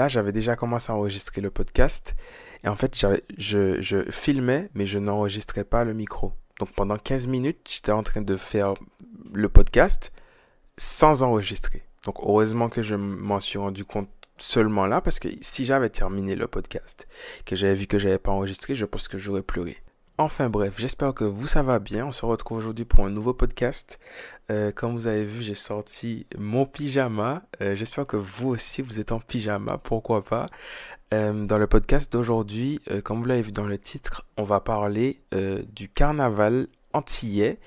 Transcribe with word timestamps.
là, 0.00 0.08
j'avais 0.08 0.32
déjà 0.32 0.56
commencé 0.56 0.90
à 0.90 0.94
enregistrer 0.94 1.42
le 1.42 1.50
podcast. 1.50 2.14
Et 2.64 2.68
en 2.68 2.74
fait, 2.74 2.96
je, 3.36 3.80
je 3.82 4.10
filmais, 4.10 4.70
mais 4.72 4.86
je 4.86 4.98
n'enregistrais 4.98 5.64
pas 5.64 5.84
le 5.84 5.92
micro. 5.92 6.32
Donc 6.58 6.70
pendant 6.72 6.96
15 6.96 7.26
minutes, 7.26 7.68
j'étais 7.70 7.92
en 7.92 8.02
train 8.02 8.22
de 8.22 8.36
faire 8.36 8.72
le 9.34 9.48
podcast 9.50 10.10
sans 10.78 11.22
enregistrer. 11.22 11.82
Donc 12.06 12.16
heureusement 12.22 12.70
que 12.70 12.82
je 12.82 12.94
m'en 12.94 13.40
suis 13.40 13.58
rendu 13.58 13.84
compte 13.84 14.08
seulement 14.38 14.86
là, 14.86 15.02
parce 15.02 15.18
que 15.18 15.28
si 15.42 15.66
j'avais 15.66 15.90
terminé 15.90 16.34
le 16.34 16.46
podcast, 16.46 17.06
que 17.44 17.54
j'avais 17.54 17.74
vu 17.74 17.86
que 17.86 17.98
j'avais 17.98 18.18
pas 18.18 18.32
enregistré, 18.32 18.74
je 18.74 18.86
pense 18.86 19.06
que 19.06 19.18
j'aurais 19.18 19.42
pleuré. 19.42 19.76
Enfin 20.20 20.50
bref, 20.50 20.74
j'espère 20.76 21.14
que 21.14 21.24
vous 21.24 21.46
ça 21.46 21.62
va 21.62 21.78
bien. 21.78 22.04
On 22.04 22.12
se 22.12 22.26
retrouve 22.26 22.58
aujourd'hui 22.58 22.84
pour 22.84 23.06
un 23.06 23.08
nouveau 23.08 23.32
podcast. 23.32 23.98
Euh, 24.50 24.70
comme 24.70 24.92
vous 24.92 25.06
avez 25.06 25.24
vu, 25.24 25.40
j'ai 25.40 25.54
sorti 25.54 26.26
mon 26.36 26.66
pyjama. 26.66 27.42
Euh, 27.62 27.74
j'espère 27.74 28.06
que 28.06 28.18
vous 28.18 28.48
aussi 28.48 28.82
vous 28.82 29.00
êtes 29.00 29.12
en 29.12 29.20
pyjama, 29.20 29.78
pourquoi 29.78 30.22
pas? 30.22 30.44
Euh, 31.14 31.46
dans 31.46 31.56
le 31.56 31.66
podcast 31.66 32.12
d'aujourd'hui, 32.12 32.82
comme 33.02 33.20
vous 33.20 33.24
l'avez 33.24 33.40
vu 33.40 33.52
dans 33.52 33.64
le 33.64 33.78
titre, 33.78 34.26
on 34.36 34.42
va 34.42 34.60
parler 34.60 35.22
du 35.72 35.88
carnaval 35.88 36.66
antillais 36.92 37.58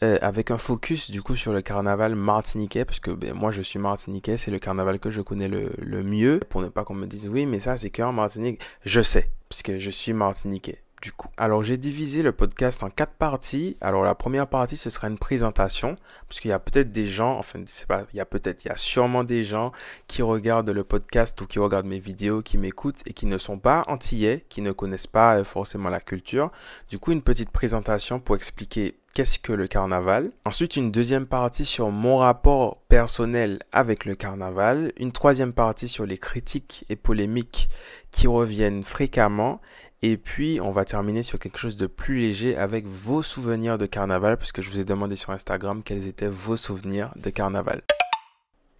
avec 0.00 0.52
un 0.52 0.58
focus 0.58 1.10
du 1.10 1.22
coup 1.22 1.34
sur 1.34 1.52
le 1.52 1.60
carnaval 1.60 2.14
martiniquais 2.14 2.84
parce 2.84 3.00
que 3.00 3.10
ben, 3.10 3.34
moi 3.34 3.50
je 3.50 3.62
suis 3.62 3.80
martiniquais, 3.80 4.36
c'est 4.36 4.52
le 4.52 4.60
carnaval 4.60 5.00
que 5.00 5.10
je 5.10 5.22
connais 5.22 5.48
le, 5.48 6.04
mieux. 6.04 6.38
Pour 6.50 6.62
ne 6.62 6.68
pas 6.68 6.84
qu'on 6.84 6.94
me 6.94 7.06
dise 7.06 7.28
oui 7.28 7.46
mais 7.46 7.58
ça 7.58 7.76
c'est 7.76 7.90
qu'en 7.90 8.12
Martinique, 8.12 8.60
je 8.84 9.00
sais 9.00 9.28
puisque 9.48 9.78
je 9.78 9.90
suis 9.90 10.12
martiniquais 10.12 10.85
du 11.02 11.12
coup. 11.12 11.28
Alors 11.36 11.62
j'ai 11.62 11.76
divisé 11.76 12.22
le 12.22 12.32
podcast 12.32 12.82
en 12.82 12.90
quatre 12.90 13.12
parties. 13.12 13.76
Alors 13.80 14.02
la 14.02 14.14
première 14.14 14.46
partie 14.46 14.76
ce 14.76 14.90
sera 14.90 15.08
une 15.08 15.18
présentation 15.18 15.94
parce 16.28 16.40
qu'il 16.40 16.50
y 16.50 16.54
a 16.54 16.58
peut-être 16.58 16.90
des 16.90 17.06
gens, 17.06 17.38
enfin 17.38 17.62
pas, 17.88 18.04
il 18.12 18.16
y 18.16 18.20
a 18.20 18.26
peut-être, 18.26 18.64
il 18.64 18.68
y 18.68 18.70
a 18.70 18.76
sûrement 18.76 19.24
des 19.24 19.44
gens 19.44 19.72
qui 20.06 20.22
regardent 20.22 20.70
le 20.70 20.84
podcast 20.84 21.40
ou 21.40 21.46
qui 21.46 21.58
regardent 21.58 21.86
mes 21.86 21.98
vidéos, 21.98 22.42
qui 22.42 22.58
m'écoutent 22.58 23.00
et 23.06 23.12
qui 23.12 23.26
ne 23.26 23.38
sont 23.38 23.58
pas 23.58 23.84
antillais, 23.88 24.44
qui 24.48 24.62
ne 24.62 24.72
connaissent 24.72 25.06
pas 25.06 25.36
euh, 25.36 25.44
forcément 25.44 25.90
la 25.90 26.00
culture. 26.00 26.50
Du 26.88 26.98
coup 26.98 27.12
une 27.12 27.22
petite 27.22 27.50
présentation 27.50 28.20
pour 28.20 28.36
expliquer 28.36 28.98
qu'est-ce 29.16 29.38
que 29.38 29.54
le 29.54 29.66
carnaval. 29.66 30.30
Ensuite, 30.44 30.76
une 30.76 30.90
deuxième 30.90 31.24
partie 31.24 31.64
sur 31.64 31.90
mon 31.90 32.18
rapport 32.18 32.82
personnel 32.90 33.60
avec 33.72 34.04
le 34.04 34.14
carnaval. 34.14 34.92
Une 34.98 35.10
troisième 35.10 35.54
partie 35.54 35.88
sur 35.88 36.04
les 36.04 36.18
critiques 36.18 36.84
et 36.90 36.96
polémiques 36.96 37.70
qui 38.10 38.26
reviennent 38.26 38.84
fréquemment. 38.84 39.62
Et 40.02 40.16
puis, 40.16 40.60
on 40.62 40.70
va 40.70 40.84
terminer 40.84 41.22
sur 41.22 41.38
quelque 41.38 41.58
chose 41.58 41.76
de 41.76 41.86
plus 41.86 42.20
léger 42.20 42.56
avec 42.56 42.86
vos 42.86 43.22
souvenirs 43.22 43.78
de 43.78 43.86
carnaval, 43.86 44.36
puisque 44.36 44.60
je 44.60 44.70
vous 44.70 44.80
ai 44.80 44.84
demandé 44.84 45.16
sur 45.16 45.30
Instagram 45.30 45.82
quels 45.82 46.06
étaient 46.06 46.28
vos 46.28 46.56
souvenirs 46.56 47.10
de 47.16 47.30
carnaval. 47.30 47.82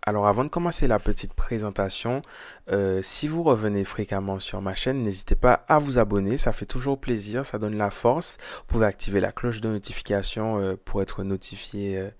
Alors 0.08 0.28
avant 0.28 0.44
de 0.44 0.48
commencer 0.48 0.86
la 0.86 1.00
petite 1.00 1.34
présentation, 1.34 2.22
euh, 2.70 3.00
si 3.02 3.26
vous 3.26 3.42
revenez 3.42 3.84
fréquemment 3.84 4.38
sur 4.38 4.62
ma 4.62 4.76
chaîne, 4.76 5.02
n'hésitez 5.02 5.34
pas 5.34 5.64
à 5.66 5.80
vous 5.80 5.98
abonner, 5.98 6.38
ça 6.38 6.52
fait 6.52 6.64
toujours 6.64 7.00
plaisir, 7.00 7.44
ça 7.44 7.58
donne 7.58 7.76
la 7.76 7.90
force. 7.90 8.36
Vous 8.58 8.66
pouvez 8.68 8.86
activer 8.86 9.18
la 9.18 9.32
cloche 9.32 9.60
de 9.60 9.68
notification 9.68 10.60
euh, 10.60 10.76
pour 10.84 11.02
être 11.02 11.24
notifié 11.24 11.98
euh, 11.98 12.10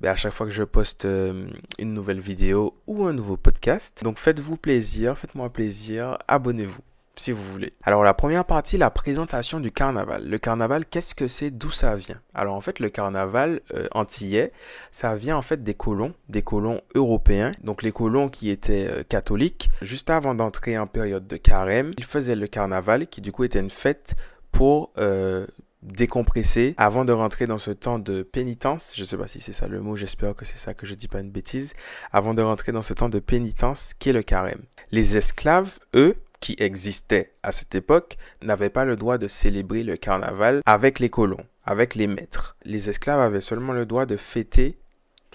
ben, 0.00 0.10
à 0.10 0.16
chaque 0.16 0.32
fois 0.32 0.46
que 0.46 0.52
je 0.52 0.62
poste 0.62 1.04
une 1.04 1.92
nouvelle 1.92 2.20
vidéo 2.20 2.80
ou 2.86 3.04
un 3.04 3.12
nouveau 3.12 3.36
podcast. 3.36 4.04
Donc 4.04 4.20
faites-vous 4.20 4.56
plaisir, 4.56 5.18
faites-moi 5.18 5.50
plaisir, 5.50 6.16
abonnez-vous 6.28 6.82
si 7.16 7.32
vous 7.32 7.42
voulez. 7.52 7.72
Alors 7.82 8.02
la 8.02 8.14
première 8.14 8.44
partie, 8.44 8.76
la 8.76 8.90
présentation 8.90 9.60
du 9.60 9.70
carnaval. 9.70 10.28
Le 10.28 10.38
carnaval, 10.38 10.86
qu'est-ce 10.86 11.14
que 11.14 11.28
c'est? 11.28 11.50
D'où 11.50 11.70
ça 11.70 11.94
vient? 11.96 12.20
Alors 12.34 12.54
en 12.54 12.60
fait, 12.60 12.80
le 12.80 12.88
carnaval 12.88 13.60
euh, 13.74 13.86
antillais, 13.92 14.52
ça 14.90 15.14
vient 15.14 15.36
en 15.36 15.42
fait 15.42 15.62
des 15.62 15.74
colons, 15.74 16.14
des 16.28 16.42
colons 16.42 16.80
européens. 16.94 17.52
Donc 17.62 17.82
les 17.82 17.92
colons 17.92 18.28
qui 18.28 18.50
étaient 18.50 18.88
euh, 18.88 19.02
catholiques, 19.02 19.70
juste 19.82 20.10
avant 20.10 20.34
d'entrer 20.34 20.78
en 20.78 20.86
période 20.86 21.26
de 21.26 21.36
carême, 21.36 21.92
ils 21.98 22.04
faisaient 22.04 22.36
le 22.36 22.46
carnaval, 22.46 23.06
qui 23.06 23.20
du 23.20 23.32
coup 23.32 23.44
était 23.44 23.60
une 23.60 23.70
fête 23.70 24.14
pour 24.50 24.92
euh, 24.98 25.46
décompresser 25.82 26.74
avant 26.78 27.04
de 27.04 27.12
rentrer 27.12 27.46
dans 27.46 27.58
ce 27.58 27.70
temps 27.70 27.98
de 27.98 28.22
pénitence. 28.22 28.92
Je 28.94 29.04
sais 29.04 29.16
pas 29.16 29.26
si 29.26 29.40
c'est 29.40 29.52
ça 29.52 29.68
le 29.68 29.80
mot, 29.80 29.96
j'espère 29.96 30.34
que 30.34 30.44
c'est 30.44 30.58
ça 30.58 30.74
que 30.74 30.86
je 30.86 30.94
dis 30.94 31.08
pas 31.08 31.20
une 31.20 31.30
bêtise. 31.30 31.74
Avant 32.12 32.34
de 32.34 32.42
rentrer 32.42 32.72
dans 32.72 32.82
ce 32.82 32.94
temps 32.94 33.08
de 33.08 33.18
pénitence 33.18 33.94
qui 33.98 34.10
est 34.10 34.12
le 34.12 34.22
carême? 34.22 34.62
Les 34.90 35.16
esclaves, 35.16 35.78
eux, 35.94 36.16
qui 36.44 36.56
existait 36.58 37.32
à 37.42 37.52
cette 37.52 37.74
époque 37.74 38.18
n'avaient 38.42 38.68
pas 38.68 38.84
le 38.84 38.96
droit 38.96 39.16
de 39.16 39.28
célébrer 39.28 39.82
le 39.82 39.96
carnaval 39.96 40.60
avec 40.66 40.98
les 40.98 41.08
colons, 41.08 41.42
avec 41.64 41.94
les 41.94 42.06
maîtres. 42.06 42.58
Les 42.66 42.90
esclaves 42.90 43.20
avaient 43.20 43.40
seulement 43.40 43.72
le 43.72 43.86
droit 43.86 44.04
de 44.04 44.18
fêter, 44.18 44.76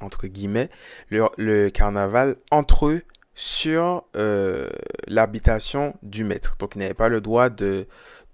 entre 0.02 0.28
guillemets, 0.28 0.70
le, 1.10 1.70
carnaval 1.70 2.36
entre 2.52 2.90
eux 2.90 3.02
sur 3.34 4.04
euh, 4.16 4.70
l'habitation 5.08 5.96
du 6.04 6.24
maître. 6.24 6.58
Donc 6.60 6.76
ils 6.76 6.78
n'avaient 6.78 6.94
pas 6.94 7.10
le 7.10 7.22
droit 7.22 7.50
de, 7.50 7.88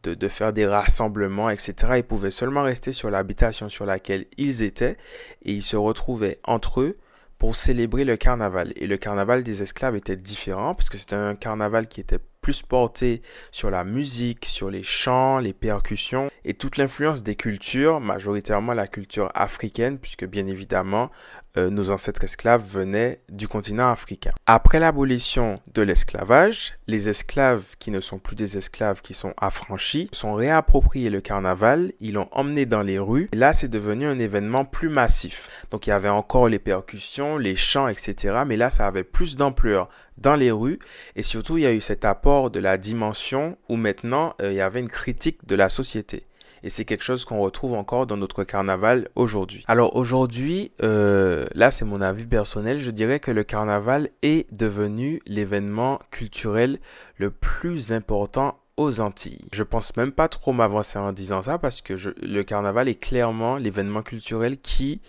de, 0.04 0.14
de, 0.14 0.28
faire 0.28 0.52
des 0.52 0.68
rassemblements, 0.68 1.50
etc. 1.50 1.94
Ils 1.96 2.04
pouvaient 2.04 2.30
seulement 2.30 2.64
rester 2.64 2.92
sur 2.92 3.10
l'habitation 3.10 3.70
sur 3.70 3.86
laquelle 3.86 4.26
ils 4.36 4.64
étaient 4.64 4.98
et 5.44 5.54
ils 5.54 5.64
se 5.64 5.78
retrouvaient 5.78 6.40
entre 6.44 6.82
eux 6.82 6.98
pour 7.38 7.56
célébrer 7.56 8.04
le 8.04 8.18
carnaval. 8.18 8.74
Et 8.76 8.88
le 8.88 8.98
carnaval 8.98 9.44
des 9.44 9.64
esclaves 9.64 9.96
était 9.96 10.18
différent 10.18 10.76
parce 10.76 10.90
que 10.90 10.98
c'était 10.98 11.16
un 11.16 11.36
carnaval 11.36 11.88
qui 11.88 12.02
était 12.02 12.20
plus 12.46 12.62
porté 12.62 13.24
sur 13.50 13.72
la 13.72 13.84
musique, 13.84 14.46
sur 14.46 14.70
les 14.70 14.84
chants, 14.84 15.40
les 15.40 15.52
percussions 15.52 16.30
et 16.44 16.54
toute 16.54 16.78
l'influence 16.78 17.24
des 17.24 17.34
cultures, 17.34 18.00
majoritairement 18.00 18.76
la 18.76 18.86
culture 18.86 19.32
africaine, 19.34 19.98
puisque 19.98 20.26
bien 20.28 20.46
évidemment, 20.46 21.10
euh, 21.58 21.70
nos 21.70 21.92
ancêtres 21.92 22.24
esclaves 22.24 22.64
venaient 22.66 23.22
du 23.30 23.48
continent 23.48 23.90
africain. 23.90 24.32
Après 24.46 24.80
l'abolition 24.80 25.56
de 25.74 25.82
l'esclavage, 25.82 26.76
les 26.88 27.10
esclaves 27.10 27.76
qui 27.80 27.92
ne 27.92 28.00
sont 28.00 28.20
plus 28.20 28.36
des 28.36 28.58
esclaves, 28.58 29.02
qui 29.02 29.14
sont 29.14 29.34
affranchis, 29.38 30.10
sont 30.12 30.34
réappropriés 30.34 31.10
le 31.10 31.22
carnaval, 31.22 31.94
ils 32.00 32.14
l'ont 32.14 32.30
emmené 32.32 32.66
dans 32.66 32.82
les 32.82 33.00
rues, 33.00 33.30
et 33.32 33.36
là 33.36 33.54
c'est 33.54 33.68
devenu 33.68 34.06
un 34.06 34.20
événement 34.20 34.66
plus 34.66 34.90
massif. 34.90 35.50
Donc 35.72 35.88
il 35.88 35.92
y 35.92 35.94
avait 35.94 36.10
encore 36.10 36.50
les 36.50 36.60
percussions, 36.60 37.38
les 37.38 37.56
chants, 37.56 37.88
etc. 37.88 38.44
Mais 38.46 38.58
là 38.58 38.70
ça 38.70 38.88
avait 38.88 39.04
plus 39.04 39.36
d'ampleur 39.36 39.90
dans 40.18 40.36
les 40.36 40.52
rues. 40.52 40.80
Et 41.16 41.24
surtout, 41.24 41.58
il 41.58 41.64
y 41.64 41.68
a 41.68 41.74
eu 41.74 41.82
cet 41.82 42.06
apport 42.06 42.52
de 42.52 42.60
la 42.60 42.78
dimension 42.78 43.58
où 43.70 43.76
maintenant, 43.76 44.34
euh, 44.42 44.52
il 44.52 44.56
y 44.56 44.62
avait 44.62 44.80
une 44.80 44.90
critique 44.90 45.46
de 45.46 45.56
la 45.56 45.70
société. 45.70 46.24
Et 46.66 46.70
c'est 46.72 46.84
quelque 46.84 47.04
chose 47.04 47.26
qu'on 47.26 47.42
retrouve 47.42 47.74
encore 47.74 48.08
dans 48.08 48.18
notre 48.18 48.44
carnaval 48.44 49.08
aujourd'hui. 49.14 49.64
Alors 49.68 49.96
aujourd'hui, 49.96 50.72
euh, 50.82 51.46
là 51.54 51.70
c'est 51.70 51.86
mon 51.86 52.02
avis 52.02 52.26
personnel, 52.26 52.80
je 52.80 52.90
dirais 52.90 53.20
que 53.20 53.30
le 53.30 53.44
carnaval 53.44 54.10
est 54.24 54.52
devenu 54.52 55.22
l'événement 55.28 56.00
culturel 56.10 56.80
le 57.18 57.30
plus 57.30 57.92
important 57.92 58.58
aux 58.78 59.00
Antilles. 59.00 59.46
Je 59.54 59.62
pense 59.62 59.96
même 59.96 60.12
pas 60.12 60.28
trop 60.28 60.54
m'avancer 60.54 60.98
en 60.98 61.14
disant 61.14 61.44
ça 61.44 61.60
parce 61.60 61.84
que 61.84 61.94
le 61.94 62.44
carnaval 62.44 62.90
est 62.90 63.00
clairement 63.00 63.58
l'événement 63.58 64.02
culturel 64.02 64.58
qui 64.58 65.02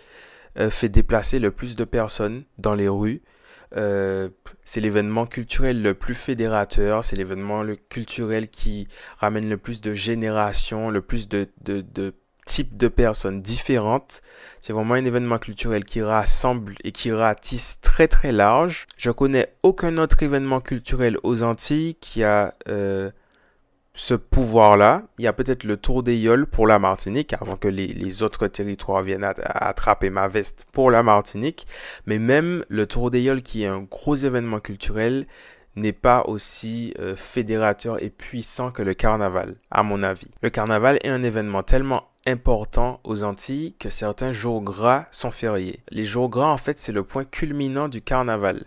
euh, 0.59 0.69
fait 0.69 0.89
déplacer 0.89 1.39
le 1.39 1.49
plus 1.49 1.75
de 1.75 1.85
personnes 1.85 2.43
dans 2.59 2.75
les 2.75 2.87
rues 2.87 3.23
euh, 3.75 4.29
c'est 4.63 4.79
l'événement 4.79 5.25
culturel 5.25 5.81
le 5.81 5.93
plus 5.93 6.13
fédérateur, 6.13 7.03
c'est 7.03 7.15
l'événement 7.15 7.63
culturel 7.89 8.49
qui 8.49 8.87
ramène 9.17 9.49
le 9.49 9.57
plus 9.57 9.81
de 9.81 9.93
générations, 9.93 10.89
le 10.89 11.01
plus 11.01 11.27
de, 11.27 11.47
types 12.45 12.77
de 12.77 12.87
personnes 12.87 13.41
différentes. 13.41 14.21
C'est 14.61 14.73
vraiment 14.73 14.93
un 14.93 15.03
événement 15.03 15.37
culturel 15.37 15.83
qui 15.83 16.01
rassemble 16.01 16.75
et 16.83 16.91
qui 16.91 17.11
ratisse 17.11 17.81
très 17.81 18.07
très 18.07 18.31
large. 18.31 18.85
Je 18.97 19.11
connais 19.11 19.53
aucun 19.63 19.97
autre 19.97 20.23
événement 20.23 20.61
culturel 20.61 21.17
aux 21.23 21.43
Antilles 21.43 21.95
qui 21.95 22.23
a 22.23 22.55
euh, 22.69 23.11
ce 23.97 24.13
pouvoir-là. 24.13 25.03
Il 25.17 25.25
y 25.25 25.27
a 25.27 25.33
peut-être 25.33 25.63
le 25.63 25.75
tour 25.75 26.03
des 26.03 26.27
pour 26.51 26.67
la 26.67 26.77
Martinique, 26.77 27.33
avant 27.33 27.55
que 27.55 27.67
les, 27.67 28.23
autres 28.23 28.47
territoires 28.47 29.01
viennent 29.01 29.27
attraper 29.43 30.11
ma 30.11 30.27
veste 30.27 30.67
pour 30.71 30.91
la 30.91 31.01
Martinique. 31.01 31.65
Mais 32.05 32.19
même 32.19 32.63
le 32.69 32.85
tour 32.85 33.09
des 33.11 33.41
qui 33.41 33.63
est 33.63 33.67
un 33.67 33.81
gros 33.81 34.15
événement 34.15 34.59
culturel, 34.59 35.25
n'est 35.75 35.93
pas 35.93 36.23
aussi 36.25 36.93
euh, 36.99 37.15
fédérateur 37.15 38.01
et 38.01 38.09
puissant 38.09 38.71
que 38.71 38.81
le 38.81 38.95
carnaval, 38.95 39.57
à 39.69 39.83
mon 39.83 40.01
avis. 40.01 40.29
Le 40.41 40.49
carnaval 40.49 40.97
est 41.03 41.09
un 41.09 41.21
événement 41.21 41.61
tellement 41.61 42.07
important 42.25 42.99
aux 43.03 43.23
Antilles 43.23 43.75
que 43.79 43.91
certains 43.91 44.31
jours 44.31 44.63
gras 44.63 45.05
sont 45.11 45.29
fériés. 45.29 45.79
Les 45.89 46.03
jours 46.03 46.29
gras, 46.29 46.47
en 46.47 46.57
fait, 46.57 46.79
c'est 46.79 46.91
le 46.91 47.03
point 47.03 47.25
culminant 47.25 47.89
du 47.89 48.01
carnaval. 48.01 48.65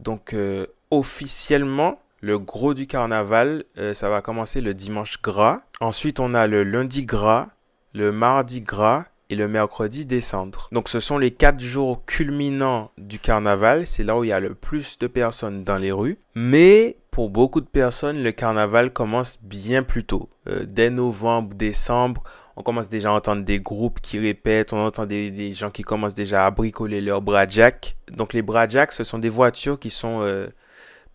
Donc, 0.00 0.32
euh, 0.32 0.66
officiellement, 0.90 2.00
le 2.20 2.38
gros 2.38 2.74
du 2.74 2.86
carnaval, 2.86 3.64
euh, 3.78 3.94
ça 3.94 4.08
va 4.08 4.22
commencer 4.22 4.60
le 4.60 4.74
dimanche 4.74 5.20
gras. 5.22 5.56
Ensuite, 5.80 6.20
on 6.20 6.34
a 6.34 6.46
le 6.46 6.64
lundi 6.64 7.06
gras, 7.06 7.48
le 7.94 8.12
mardi 8.12 8.60
gras 8.60 9.04
et 9.30 9.36
le 9.36 9.46
mercredi 9.46 10.06
descendre. 10.06 10.68
Donc 10.72 10.88
ce 10.88 11.00
sont 11.00 11.18
les 11.18 11.30
quatre 11.30 11.60
jours 11.60 12.04
culminants 12.06 12.90
du 12.96 13.18
carnaval. 13.18 13.86
C'est 13.86 14.04
là 14.04 14.16
où 14.18 14.24
il 14.24 14.28
y 14.28 14.32
a 14.32 14.40
le 14.40 14.54
plus 14.54 14.98
de 14.98 15.06
personnes 15.06 15.64
dans 15.64 15.78
les 15.78 15.92
rues. 15.92 16.18
Mais 16.34 16.96
pour 17.10 17.30
beaucoup 17.30 17.60
de 17.60 17.66
personnes, 17.66 18.22
le 18.22 18.32
carnaval 18.32 18.92
commence 18.92 19.42
bien 19.42 19.82
plus 19.82 20.04
tôt. 20.04 20.28
Euh, 20.48 20.64
dès 20.66 20.90
novembre, 20.90 21.54
décembre, 21.54 22.22
on 22.56 22.62
commence 22.62 22.88
déjà 22.88 23.10
à 23.10 23.12
entendre 23.12 23.44
des 23.44 23.60
groupes 23.60 24.00
qui 24.00 24.18
répètent, 24.18 24.72
on 24.72 24.80
entend 24.80 25.06
des, 25.06 25.52
gens 25.52 25.70
qui 25.70 25.82
commencent 25.82 26.14
déjà 26.14 26.46
à 26.46 26.50
bricoler 26.50 27.00
leurs 27.00 27.22
bradjacks. 27.22 27.96
Donc 28.10 28.32
les 28.32 28.42
bradjacks, 28.42 28.92
ce 28.92 29.04
sont 29.04 29.18
des 29.18 29.28
voitures 29.28 29.78
qui 29.78 29.90
sont... 29.90 30.22
Euh, 30.22 30.48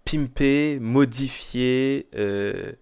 pimpé, 0.05 0.79
modifié, 0.81 2.07
euh, 2.15 2.73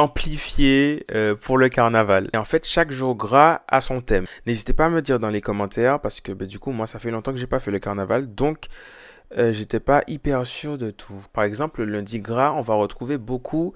amplifié 0.00 1.04
euh, 1.12 1.34
pour 1.34 1.58
le 1.58 1.68
carnaval. 1.68 2.28
Et 2.32 2.36
en 2.36 2.44
fait, 2.44 2.66
chaque 2.66 2.90
jour 2.90 3.14
gras 3.14 3.62
a 3.68 3.80
son 3.80 4.00
thème. 4.00 4.24
N'hésitez 4.46 4.72
pas 4.72 4.86
à 4.86 4.88
me 4.88 5.02
dire 5.02 5.18
dans 5.18 5.28
les 5.28 5.42
commentaires 5.42 6.00
parce 6.00 6.20
que 6.20 6.32
bah, 6.32 6.46
du 6.46 6.58
coup, 6.58 6.72
moi, 6.72 6.86
ça 6.86 6.98
fait 6.98 7.10
longtemps 7.10 7.32
que 7.32 7.38
j'ai 7.38 7.46
pas 7.46 7.60
fait 7.60 7.70
le 7.70 7.78
carnaval, 7.78 8.34
donc 8.34 8.66
euh, 9.36 9.52
j'étais 9.52 9.78
pas 9.78 10.02
hyper 10.06 10.46
sûr 10.46 10.78
de 10.78 10.90
tout. 10.90 11.22
Par 11.34 11.44
exemple, 11.44 11.84
le 11.84 11.92
lundi 11.92 12.20
gras, 12.20 12.52
on 12.56 12.62
va 12.62 12.74
retrouver 12.74 13.18
beaucoup 13.18 13.74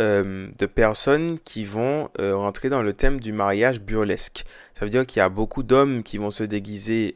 euh, 0.00 0.48
de 0.58 0.66
personnes 0.66 1.38
qui 1.40 1.62
vont 1.62 2.08
rentrer 2.18 2.70
dans 2.70 2.82
le 2.82 2.94
thème 2.94 3.20
du 3.20 3.32
mariage 3.32 3.80
burlesque. 3.80 4.44
Ça 4.74 4.84
veut 4.84 4.90
dire 4.90 5.06
qu'il 5.06 5.20
y 5.20 5.22
a 5.22 5.28
beaucoup 5.28 5.62
d'hommes 5.62 6.02
qui 6.02 6.16
vont 6.16 6.30
se 6.30 6.44
déguiser 6.44 7.12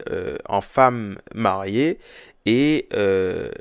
en 0.47 0.61
femmes 0.61 1.17
mariées 1.33 1.97
et 2.45 2.87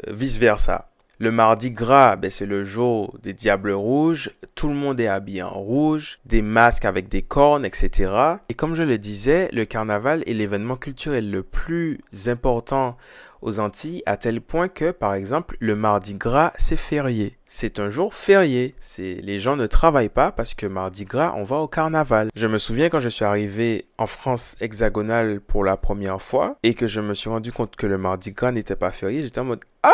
vice 0.08 0.36
versa. 0.36 0.89
Le 1.22 1.30
mardi 1.30 1.70
gras, 1.70 2.16
ben, 2.16 2.30
c'est 2.30 2.46
le 2.46 2.64
jour 2.64 3.14
des 3.22 3.34
diables 3.34 3.72
rouges. 3.72 4.30
Tout 4.54 4.68
le 4.68 4.74
monde 4.74 4.98
est 5.00 5.06
habillé 5.06 5.42
en 5.42 5.52
rouge, 5.52 6.18
des 6.24 6.40
masques 6.40 6.86
avec 6.86 7.08
des 7.08 7.20
cornes, 7.20 7.66
etc. 7.66 8.10
Et 8.48 8.54
comme 8.54 8.74
je 8.74 8.84
le 8.84 8.96
disais, 8.96 9.50
le 9.52 9.66
carnaval 9.66 10.22
est 10.26 10.32
l'événement 10.32 10.76
culturel 10.76 11.30
le 11.30 11.42
plus 11.42 12.00
important 12.26 12.96
aux 13.42 13.60
Antilles, 13.60 14.02
à 14.06 14.16
tel 14.16 14.40
point 14.40 14.68
que, 14.68 14.92
par 14.92 15.12
exemple, 15.12 15.58
le 15.60 15.76
mardi 15.76 16.14
gras, 16.14 16.54
c'est 16.56 16.78
férié. 16.78 17.36
C'est 17.44 17.80
un 17.80 17.90
jour 17.90 18.14
férié. 18.14 18.74
C'est 18.80 19.20
les 19.22 19.38
gens 19.38 19.56
ne 19.56 19.66
travaillent 19.66 20.08
pas 20.08 20.32
parce 20.32 20.54
que 20.54 20.64
mardi 20.64 21.04
gras, 21.04 21.34
on 21.36 21.42
va 21.42 21.56
au 21.58 21.68
carnaval. 21.68 22.30
Je 22.34 22.46
me 22.46 22.56
souviens 22.56 22.88
quand 22.88 23.00
je 23.00 23.10
suis 23.10 23.26
arrivé 23.26 23.84
en 23.98 24.06
France 24.06 24.56
hexagonale 24.62 25.42
pour 25.42 25.64
la 25.64 25.76
première 25.76 26.22
fois 26.22 26.56
et 26.62 26.72
que 26.72 26.88
je 26.88 27.02
me 27.02 27.12
suis 27.12 27.28
rendu 27.28 27.52
compte 27.52 27.76
que 27.76 27.86
le 27.86 27.98
mardi 27.98 28.32
gras 28.32 28.52
n'était 28.52 28.74
pas 28.74 28.90
férié, 28.90 29.22
j'étais 29.22 29.40
en 29.40 29.44
mode 29.44 29.60
ah 29.82 29.90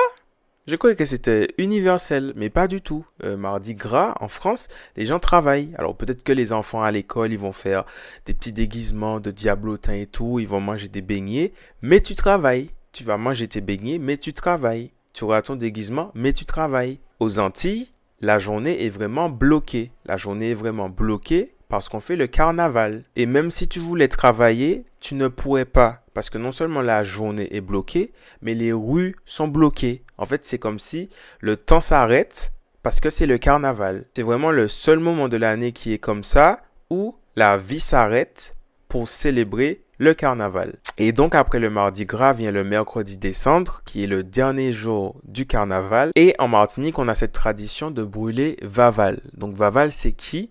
je 0.68 0.74
croyais 0.74 0.96
que 0.96 1.04
c'était 1.04 1.48
universel, 1.58 2.32
mais 2.34 2.50
pas 2.50 2.66
du 2.66 2.80
tout. 2.80 3.06
Euh, 3.22 3.36
mardi 3.36 3.76
gras, 3.76 4.14
en 4.20 4.28
France, 4.28 4.66
les 4.96 5.06
gens 5.06 5.20
travaillent. 5.20 5.72
Alors 5.78 5.96
peut-être 5.96 6.24
que 6.24 6.32
les 6.32 6.52
enfants 6.52 6.82
à 6.82 6.90
l'école, 6.90 7.32
ils 7.32 7.38
vont 7.38 7.52
faire 7.52 7.84
des 8.24 8.34
petits 8.34 8.52
déguisements 8.52 9.20
de 9.20 9.30
diablotin 9.30 9.94
et 9.94 10.06
tout, 10.06 10.40
ils 10.40 10.48
vont 10.48 10.60
manger 10.60 10.88
des 10.88 11.02
beignets, 11.02 11.52
mais 11.82 12.00
tu 12.00 12.16
travailles. 12.16 12.70
Tu 12.90 13.04
vas 13.04 13.16
manger 13.16 13.46
tes 13.46 13.60
beignets, 13.60 13.98
mais 13.98 14.16
tu 14.16 14.32
travailles. 14.32 14.90
Tu 15.12 15.22
auras 15.22 15.42
ton 15.42 15.54
déguisement, 15.54 16.10
mais 16.14 16.32
tu 16.32 16.44
travailles. 16.44 16.98
Aux 17.20 17.38
Antilles, 17.38 17.92
la 18.20 18.38
journée 18.38 18.84
est 18.84 18.90
vraiment 18.90 19.28
bloquée. 19.28 19.92
La 20.04 20.16
journée 20.16 20.50
est 20.50 20.54
vraiment 20.54 20.88
bloquée 20.88 21.54
parce 21.68 21.88
qu'on 21.88 22.00
fait 22.00 22.16
le 22.16 22.26
carnaval. 22.26 23.04
Et 23.14 23.26
même 23.26 23.50
si 23.50 23.68
tu 23.68 23.78
voulais 23.78 24.08
travailler, 24.08 24.84
tu 24.98 25.14
ne 25.14 25.28
pourrais 25.28 25.64
pas. 25.64 26.05
Parce 26.16 26.30
que 26.30 26.38
non 26.38 26.50
seulement 26.50 26.80
la 26.80 27.04
journée 27.04 27.54
est 27.54 27.60
bloquée, 27.60 28.10
mais 28.40 28.54
les 28.54 28.72
rues 28.72 29.16
sont 29.26 29.48
bloquées. 29.48 30.02
En 30.16 30.24
fait, 30.24 30.46
c'est 30.46 30.58
comme 30.58 30.78
si 30.78 31.10
le 31.40 31.58
temps 31.58 31.82
s'arrête 31.82 32.54
parce 32.82 33.00
que 33.02 33.10
c'est 33.10 33.26
le 33.26 33.36
carnaval. 33.36 34.06
C'est 34.16 34.22
vraiment 34.22 34.50
le 34.50 34.66
seul 34.66 34.98
moment 34.98 35.28
de 35.28 35.36
l'année 35.36 35.72
qui 35.72 35.92
est 35.92 35.98
comme 35.98 36.24
ça 36.24 36.62
où 36.88 37.18
la 37.36 37.58
vie 37.58 37.80
s'arrête 37.80 38.56
pour 38.88 39.08
célébrer 39.08 39.82
le 39.98 40.14
carnaval. 40.14 40.76
Et 40.96 41.12
donc 41.12 41.34
après 41.34 41.58
le 41.58 41.68
mardi 41.68 42.06
gras 42.06 42.32
vient 42.32 42.50
le 42.50 42.64
mercredi 42.64 43.18
des 43.18 43.34
cendres 43.34 43.82
qui 43.84 44.02
est 44.02 44.06
le 44.06 44.22
dernier 44.22 44.72
jour 44.72 45.20
du 45.24 45.44
carnaval. 45.44 46.12
Et 46.14 46.34
en 46.38 46.48
Martinique, 46.48 46.98
on 46.98 47.08
a 47.08 47.14
cette 47.14 47.32
tradition 47.32 47.90
de 47.90 48.02
brûler 48.02 48.56
Vaval. 48.62 49.20
Donc 49.34 49.54
Vaval, 49.54 49.92
c'est 49.92 50.12
qui? 50.12 50.48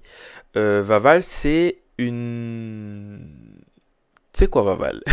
Euh, 0.57 0.83
Vaval, 0.83 1.23
c'est 1.23 1.79
une... 1.97 3.19
C'est 4.31 4.47
quoi 4.47 4.61
Vaval? 4.61 5.01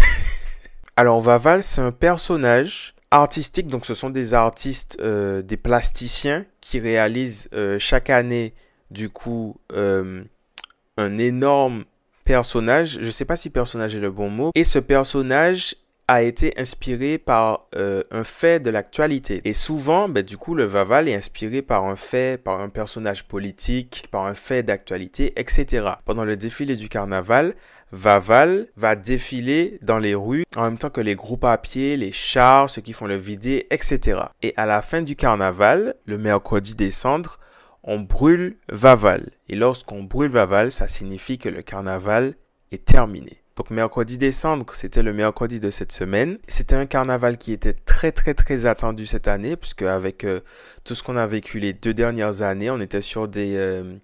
Alors 0.97 1.21
Vaval, 1.21 1.63
c'est 1.63 1.81
un 1.81 1.93
personnage 1.93 2.95
artistique, 3.11 3.67
donc 3.69 3.87
ce 3.87 3.95
sont 3.95 4.11
des 4.11 4.35
artistes, 4.35 4.99
euh, 5.01 5.43
des 5.43 5.57
plasticiens 5.57 6.45
qui 6.61 6.79
réalisent 6.81 7.49
euh, 7.55 7.79
chaque 7.79 8.11
année 8.11 8.55
du 8.91 9.09
coup 9.09 9.57
un 9.71 11.19
énorme 11.19 11.85
personnage. 12.25 12.99
Je 13.01 13.07
ne 13.07 13.11
sais 13.11 13.25
pas 13.25 13.37
si 13.37 13.51
personnage 13.51 13.97
est 13.97 14.01
le 14.01 14.11
bon 14.11 14.29
mot. 14.29 14.51
Et 14.55 14.65
ce 14.65 14.79
personnage 14.79 15.77
a 16.09 16.23
été 16.23 16.53
inspiré 16.59 17.19
par 17.19 17.69
euh, 17.75 18.03
un 18.11 18.25
fait 18.25 18.61
de 18.61 18.71
l'actualité. 18.71 19.41
Et 19.45 19.53
souvent, 19.53 20.09
ben, 20.09 20.23
du 20.23 20.37
coup, 20.37 20.55
le 20.55 20.65
Vaval 20.65 21.09
est 21.09 21.15
inspiré 21.15 21.63
par 21.63 21.87
un 21.87 21.97
fait, 21.97 22.43
par 22.43 22.61
un 22.61 22.69
personnage 22.69 23.25
politique, 23.25 24.05
par 24.11 24.27
un 24.27 24.35
fait 24.35 24.63
d'actualité, 24.63 25.33
etc. 25.37 25.87
Pendant 26.05 26.25
le 26.25 26.37
défilé 26.37 26.77
du 26.77 26.89
carnaval, 26.89 27.55
Vaval 27.93 28.69
va 28.77 28.97
défiler 28.97 29.79
dans 29.83 29.99
les 29.99 30.15
rues 30.15 30.45
en 30.57 30.63
même 30.63 30.79
temps 30.79 30.89
que 30.89 31.03
les 31.03 31.15
groupes 31.15 31.45
à 31.45 31.59
pied, 31.59 31.99
les 31.99 32.11
chars, 32.11 32.71
ceux 32.71 32.81
qui 32.81 32.95
font 32.95 33.07
le 33.07 33.17
vidé, 33.17 33.67
etc. 33.71 34.19
Et 34.41 34.55
à 34.57 34.65
la 34.65 34.81
fin 34.81 35.03
du 35.03 35.15
carnaval, 35.15 35.97
le 36.07 36.17
mercredi 36.17 36.75
des 36.75 36.91
cendres, 36.91 37.39
on 37.83 38.01
brûle 38.01 38.57
Vaval. 38.71 39.31
Et 39.49 39.57
lorsqu'on 39.57 40.05
brûle 40.05 40.31
Vaval, 40.31 40.73
ça 40.73 40.89
signifie 40.89 41.39
que 41.39 41.51
le 41.51 41.63
carnaval 41.63 42.35
est 42.71 42.85
terminé. 42.85 43.42
Donc 43.57 43.71
mercredi 43.71 44.17
décembre, 44.17 44.65
c'était 44.73 45.03
le 45.03 45.13
mercredi 45.13 45.61
de 45.61 45.69
cette 45.69 45.93
semaine. 45.93 46.39
C'était 46.49 46.75
un 46.75 46.87
carnaval 46.87 47.37
qui 47.37 47.53
était 47.53 47.75
très 47.75 48.11
très 48.11 48.33
très 48.33 48.65
attendu 48.65 49.05
cette 49.05 49.29
année, 49.29 49.57
puisque 49.57 49.83
avec 49.83 50.25
euh, 50.25 50.41
tout 50.85 50.95
ce 50.95 51.03
qu'on 51.03 51.19
a 51.19 51.27
vécu 51.27 51.59
les 51.59 51.75
deux 51.75 51.93
dernières 51.93 52.41
années, 52.41 52.71
on 52.71 52.81
était 52.81 53.03
sur 53.03 53.29
des 53.29 53.57
euh, 53.57 53.95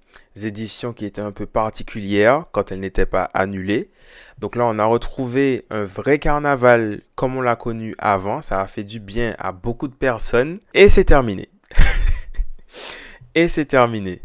éditions 0.43 0.93
qui 0.93 1.07
étaient 1.07 1.23
un 1.23 1.33
peu 1.33 1.47
particulières 1.47 2.45
quand 2.53 2.73
elles 2.73 2.81
n'étaient 2.81 3.07
pas 3.07 3.31
annulées. 3.33 3.91
Donc 4.39 4.55
là, 4.55 4.67
on 4.67 4.79
a 4.79 4.85
retrouvé 4.85 5.65
un 5.71 5.85
vrai 5.85 6.19
carnaval 6.19 7.01
comme 7.15 7.37
on 7.37 7.41
l'a 7.41 7.57
connu 7.57 7.95
avant. 7.99 8.43
Ça 8.43 8.61
a 8.61 8.67
fait 8.67 8.85
du 8.85 9.01
bien 9.01 9.35
à 9.39 9.53
beaucoup 9.53 9.89
de 9.89 9.95
personnes. 9.95 10.61
Et 10.75 10.91
c'est 10.91 11.05
terminé. 11.05 11.49
Et 13.35 13.49
c'est 13.49 13.67
terminé. 13.67 14.21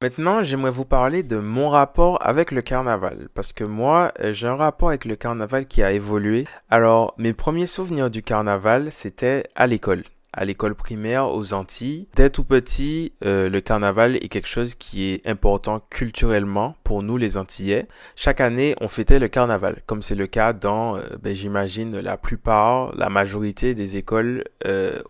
Maintenant, 0.00 0.44
j'aimerais 0.44 0.70
vous 0.70 0.84
parler 0.84 1.24
de 1.24 1.38
mon 1.38 1.70
rapport 1.70 2.24
avec 2.24 2.52
le 2.52 2.62
carnaval. 2.62 3.28
Parce 3.34 3.52
que 3.52 3.64
moi, 3.64 4.12
euh, 4.20 4.32
j'ai 4.32 4.46
un 4.46 4.54
rapport 4.54 4.90
avec 4.90 5.04
le 5.04 5.16
carnaval 5.16 5.66
qui 5.66 5.82
a 5.82 5.90
évolué. 5.90 6.46
Alors, 6.70 7.14
mes 7.18 7.32
premiers 7.32 7.66
souvenirs 7.66 8.08
du 8.08 8.22
carnaval, 8.22 8.92
c'était 8.92 9.48
à 9.56 9.66
l'école. 9.66 10.04
À 10.32 10.44
l'école 10.44 10.76
primaire 10.76 11.28
aux 11.32 11.52
Antilles. 11.52 12.06
Dès 12.14 12.30
tout 12.30 12.44
petit, 12.44 13.12
euh, 13.24 13.48
le 13.48 13.60
carnaval 13.60 14.14
est 14.14 14.28
quelque 14.28 14.46
chose 14.46 14.76
qui 14.76 15.10
est 15.10 15.26
important 15.26 15.82
culturellement 15.90 16.76
pour 16.84 17.02
nous 17.02 17.16
les 17.16 17.36
Antillais. 17.36 17.88
Chaque 18.14 18.40
année, 18.40 18.76
on 18.80 18.86
fêtait 18.86 19.18
le 19.18 19.26
carnaval, 19.26 19.82
comme 19.86 20.02
c'est 20.02 20.14
le 20.14 20.28
cas 20.28 20.52
dans, 20.52 20.96
euh, 20.96 21.00
ben, 21.20 21.34
j'imagine, 21.34 21.98
la 21.98 22.16
plupart, 22.16 22.94
la 22.94 23.08
majorité 23.08 23.74
des 23.74 23.96
écoles 23.96 24.44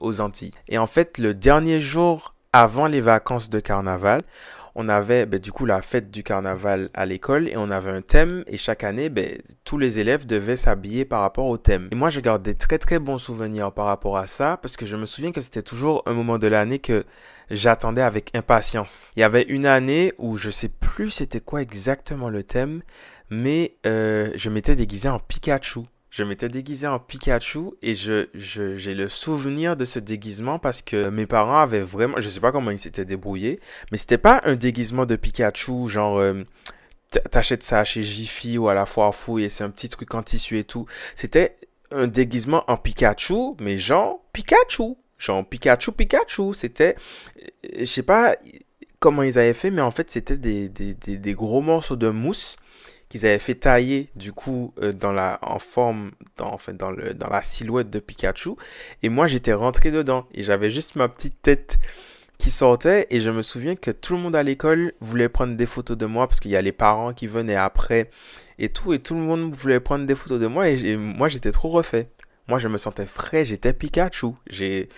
aux 0.00 0.22
Antilles. 0.22 0.54
Et 0.68 0.78
en 0.78 0.86
fait, 0.86 1.18
le 1.18 1.34
dernier 1.34 1.78
jour 1.78 2.34
avant 2.52 2.86
les 2.86 3.00
vacances 3.00 3.50
de 3.50 3.60
carnaval, 3.60 4.22
on 4.78 4.88
avait 4.88 5.26
ben, 5.26 5.40
du 5.40 5.50
coup 5.50 5.66
la 5.66 5.82
fête 5.82 6.12
du 6.12 6.22
carnaval 6.22 6.88
à 6.94 7.04
l'école 7.04 7.48
et 7.48 7.56
on 7.56 7.68
avait 7.70 7.90
un 7.90 8.00
thème 8.00 8.44
et 8.46 8.56
chaque 8.56 8.84
année 8.84 9.08
ben, 9.08 9.36
tous 9.64 9.76
les 9.76 9.98
élèves 9.98 10.24
devaient 10.24 10.56
s'habiller 10.56 11.04
par 11.04 11.20
rapport 11.20 11.46
au 11.46 11.58
thème. 11.58 11.88
Et 11.90 11.96
moi 11.96 12.10
je 12.10 12.20
garde 12.20 12.42
des 12.44 12.54
très 12.54 12.78
très 12.78 13.00
bons 13.00 13.18
souvenirs 13.18 13.72
par 13.72 13.86
rapport 13.86 14.16
à 14.16 14.28
ça 14.28 14.56
parce 14.62 14.76
que 14.76 14.86
je 14.86 14.96
me 14.96 15.04
souviens 15.04 15.32
que 15.32 15.40
c'était 15.40 15.62
toujours 15.62 16.04
un 16.06 16.14
moment 16.14 16.38
de 16.38 16.46
l'année 16.46 16.78
que 16.78 17.04
j'attendais 17.50 18.02
avec 18.02 18.30
impatience. 18.36 19.10
Il 19.16 19.20
y 19.20 19.24
avait 19.24 19.42
une 19.42 19.66
année 19.66 20.12
où 20.16 20.36
je 20.36 20.48
sais 20.48 20.68
plus 20.68 21.10
c'était 21.10 21.40
quoi 21.40 21.60
exactement 21.60 22.28
le 22.28 22.44
thème 22.44 22.82
mais 23.30 23.76
euh, 23.84 24.30
je 24.36 24.48
m'étais 24.48 24.76
déguisé 24.76 25.08
en 25.08 25.18
Pikachu 25.18 25.80
je 26.10 26.22
m'étais 26.22 26.48
déguisé 26.48 26.86
en 26.86 26.98
Pikachu 26.98 27.72
et 27.82 27.94
je, 27.94 28.28
j'ai 28.34 28.94
le 28.94 29.08
souvenir 29.08 29.76
de 29.76 29.84
ce 29.84 29.98
déguisement 29.98 30.58
parce 30.58 30.82
que 30.82 31.10
mes 31.10 31.26
parents 31.26 31.58
avaient 31.58 31.80
vraiment, 31.80 32.18
je 32.18 32.28
sais 32.28 32.40
pas 32.40 32.52
comment 32.52 32.70
ils 32.70 32.78
s'étaient 32.78 33.04
débrouillés, 33.04 33.60
mais 33.92 33.98
c'était 33.98 34.18
pas 34.18 34.40
un 34.44 34.56
déguisement 34.56 35.04
de 35.04 35.16
Pikachu, 35.16 35.88
genre, 35.88 36.18
euh, 36.18 36.44
t'achètes 37.30 37.62
ça 37.62 37.84
chez 37.84 38.02
Jiffy 38.02 38.58
ou 38.58 38.68
à 38.68 38.74
la 38.74 38.86
foire 38.86 39.14
fouille 39.14 39.44
et 39.44 39.48
c'est 39.48 39.64
un 39.64 39.70
petit 39.70 39.88
truc 39.88 40.14
en 40.14 40.22
tissu 40.22 40.58
et 40.58 40.64
tout. 40.64 40.86
C'était 41.14 41.56
un 41.90 42.06
déguisement 42.06 42.64
en 42.68 42.76
Pikachu, 42.76 43.54
mais 43.60 43.78
genre 43.78 44.22
Pikachu. 44.32 44.94
Genre 45.18 45.46
Pikachu, 45.46 45.92
Pikachu. 45.92 46.54
C'était, 46.54 46.96
je 47.76 47.84
sais 47.84 48.02
pas 48.02 48.36
comment 48.98 49.22
ils 49.22 49.38
avaient 49.38 49.54
fait, 49.54 49.70
mais 49.70 49.80
en 49.82 49.90
fait, 49.90 50.10
c'était 50.10 50.36
des, 50.36 50.68
des, 50.68 50.94
des 50.94 51.34
gros 51.34 51.60
morceaux 51.60 51.96
de 51.96 52.08
mousse 52.08 52.56
qu'ils 53.08 53.26
avaient 53.26 53.38
fait 53.38 53.54
tailler 53.54 54.10
du 54.16 54.32
coup 54.32 54.72
euh, 54.82 54.92
dans 54.92 55.12
la 55.12 55.38
en 55.42 55.58
forme 55.58 56.12
dans 56.36 56.52
enfin 56.52 56.72
dans 56.74 56.90
la 56.90 57.42
silhouette 57.42 57.90
de 57.90 57.98
Pikachu. 57.98 58.50
Et 59.02 59.08
moi 59.08 59.26
j'étais 59.26 59.52
rentré 59.52 59.90
dedans. 59.90 60.26
Et 60.32 60.42
j'avais 60.42 60.70
juste 60.70 60.96
ma 60.96 61.08
petite 61.08 61.40
tête 61.42 61.78
qui 62.38 62.50
sortait. 62.50 63.06
Et 63.10 63.20
je 63.20 63.30
me 63.30 63.42
souviens 63.42 63.76
que 63.76 63.90
tout 63.90 64.14
le 64.14 64.20
monde 64.20 64.36
à 64.36 64.42
l'école 64.42 64.92
voulait 65.00 65.28
prendre 65.28 65.56
des 65.56 65.66
photos 65.66 65.96
de 65.96 66.06
moi 66.06 66.26
parce 66.26 66.40
qu'il 66.40 66.50
y 66.50 66.56
a 66.56 66.62
les 66.62 66.72
parents 66.72 67.12
qui 67.12 67.26
venaient 67.26 67.56
après 67.56 68.10
et 68.58 68.68
tout. 68.68 68.92
Et 68.92 69.00
tout 69.00 69.14
le 69.14 69.20
monde 69.20 69.52
voulait 69.52 69.80
prendre 69.80 70.06
des 70.06 70.14
photos 70.14 70.40
de 70.40 70.46
moi. 70.46 70.68
Et, 70.68 70.78
et 70.84 70.96
moi 70.96 71.28
j'étais 71.28 71.52
trop 71.52 71.70
refait. 71.70 72.08
Moi 72.46 72.58
je 72.58 72.68
me 72.68 72.78
sentais 72.78 73.06
frais, 73.06 73.44
j'étais 73.44 73.72
Pikachu. 73.72 74.28
J'ai 74.48 74.88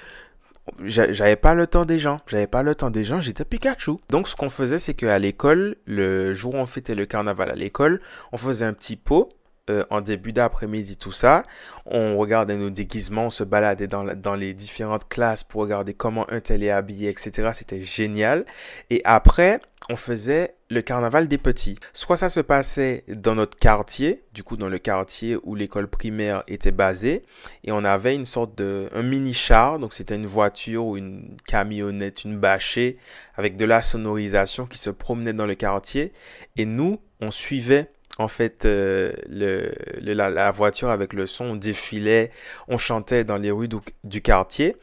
j'avais 0.82 1.36
pas 1.36 1.54
le 1.54 1.66
temps 1.66 1.84
des 1.84 1.98
gens. 1.98 2.20
J'avais 2.26 2.46
pas 2.46 2.62
le 2.62 2.74
temps 2.74 2.90
des 2.90 3.04
gens, 3.04 3.20
j'étais 3.20 3.44
Pikachu. 3.44 3.92
Donc 4.08 4.28
ce 4.28 4.36
qu'on 4.36 4.48
faisait, 4.48 4.78
c'est 4.78 4.94
qu'à 4.94 5.18
l'école, 5.18 5.76
le 5.86 6.34
jour 6.34 6.54
où 6.54 6.58
on 6.58 6.66
fêtait 6.66 6.94
le 6.94 7.06
carnaval 7.06 7.50
à 7.50 7.54
l'école, 7.54 8.00
on 8.32 8.36
faisait 8.36 8.64
un 8.64 8.72
petit 8.72 8.96
pot 8.96 9.28
euh, 9.70 9.84
en 9.90 10.00
début 10.00 10.32
d'après-midi, 10.32 10.96
tout 10.96 11.12
ça. 11.12 11.42
On 11.86 12.16
regardait 12.18 12.56
nos 12.56 12.70
déguisements, 12.70 13.26
on 13.26 13.30
se 13.30 13.44
baladait 13.44 13.86
dans, 13.86 14.04
dans 14.16 14.34
les 14.34 14.52
différentes 14.54 15.08
classes 15.08 15.44
pour 15.44 15.60
regarder 15.60 15.94
comment 15.94 16.30
un 16.30 16.40
tel 16.40 16.62
est 16.64 16.70
habillé, 16.70 17.08
etc. 17.08 17.50
C'était 17.52 17.82
génial. 17.82 18.46
Et 18.90 19.00
après, 19.04 19.60
on 19.88 19.96
faisait 19.96 20.54
le 20.68 20.82
carnaval 20.82 21.26
des 21.26 21.38
petits. 21.38 21.76
Soit 21.92 22.16
ça 22.16 22.28
se 22.28 22.40
passait 22.40 23.04
dans 23.08 23.34
notre 23.34 23.56
quartier, 23.56 24.22
du 24.32 24.44
coup 24.44 24.56
dans 24.56 24.68
le 24.68 24.78
quartier 24.78 25.36
où 25.42 25.54
l'école 25.54 25.88
primaire 25.88 26.44
était 26.46 26.70
basée, 26.70 27.24
et 27.64 27.72
on 27.72 27.84
avait 27.84 28.14
une 28.14 28.24
sorte 28.24 28.56
de 28.56 28.88
un 28.94 29.02
mini 29.02 29.34
char, 29.34 29.78
donc 29.78 29.92
c'était 29.92 30.14
une 30.14 30.26
voiture 30.26 30.84
ou 30.86 30.96
une 30.96 31.36
camionnette, 31.46 32.24
une 32.24 32.38
bâchée 32.38 32.98
avec 33.34 33.56
de 33.56 33.64
la 33.64 33.82
sonorisation 33.82 34.66
qui 34.66 34.78
se 34.78 34.90
promenait 34.90 35.32
dans 35.32 35.46
le 35.46 35.56
quartier, 35.56 36.12
et 36.56 36.66
nous 36.66 37.00
on 37.20 37.30
suivait 37.30 37.90
en 38.18 38.28
fait 38.28 38.64
euh, 38.64 39.12
la, 39.28 40.50
voiture 40.50 40.90
avec 40.90 41.12
le 41.12 41.26
son, 41.26 41.46
on 41.46 41.56
défilait, 41.56 42.30
on 42.68 42.78
chantait 42.78 43.24
dans 43.24 43.38
les 43.38 43.50
rues 43.50 43.68
du 44.04 44.22
quartier. 44.22 44.76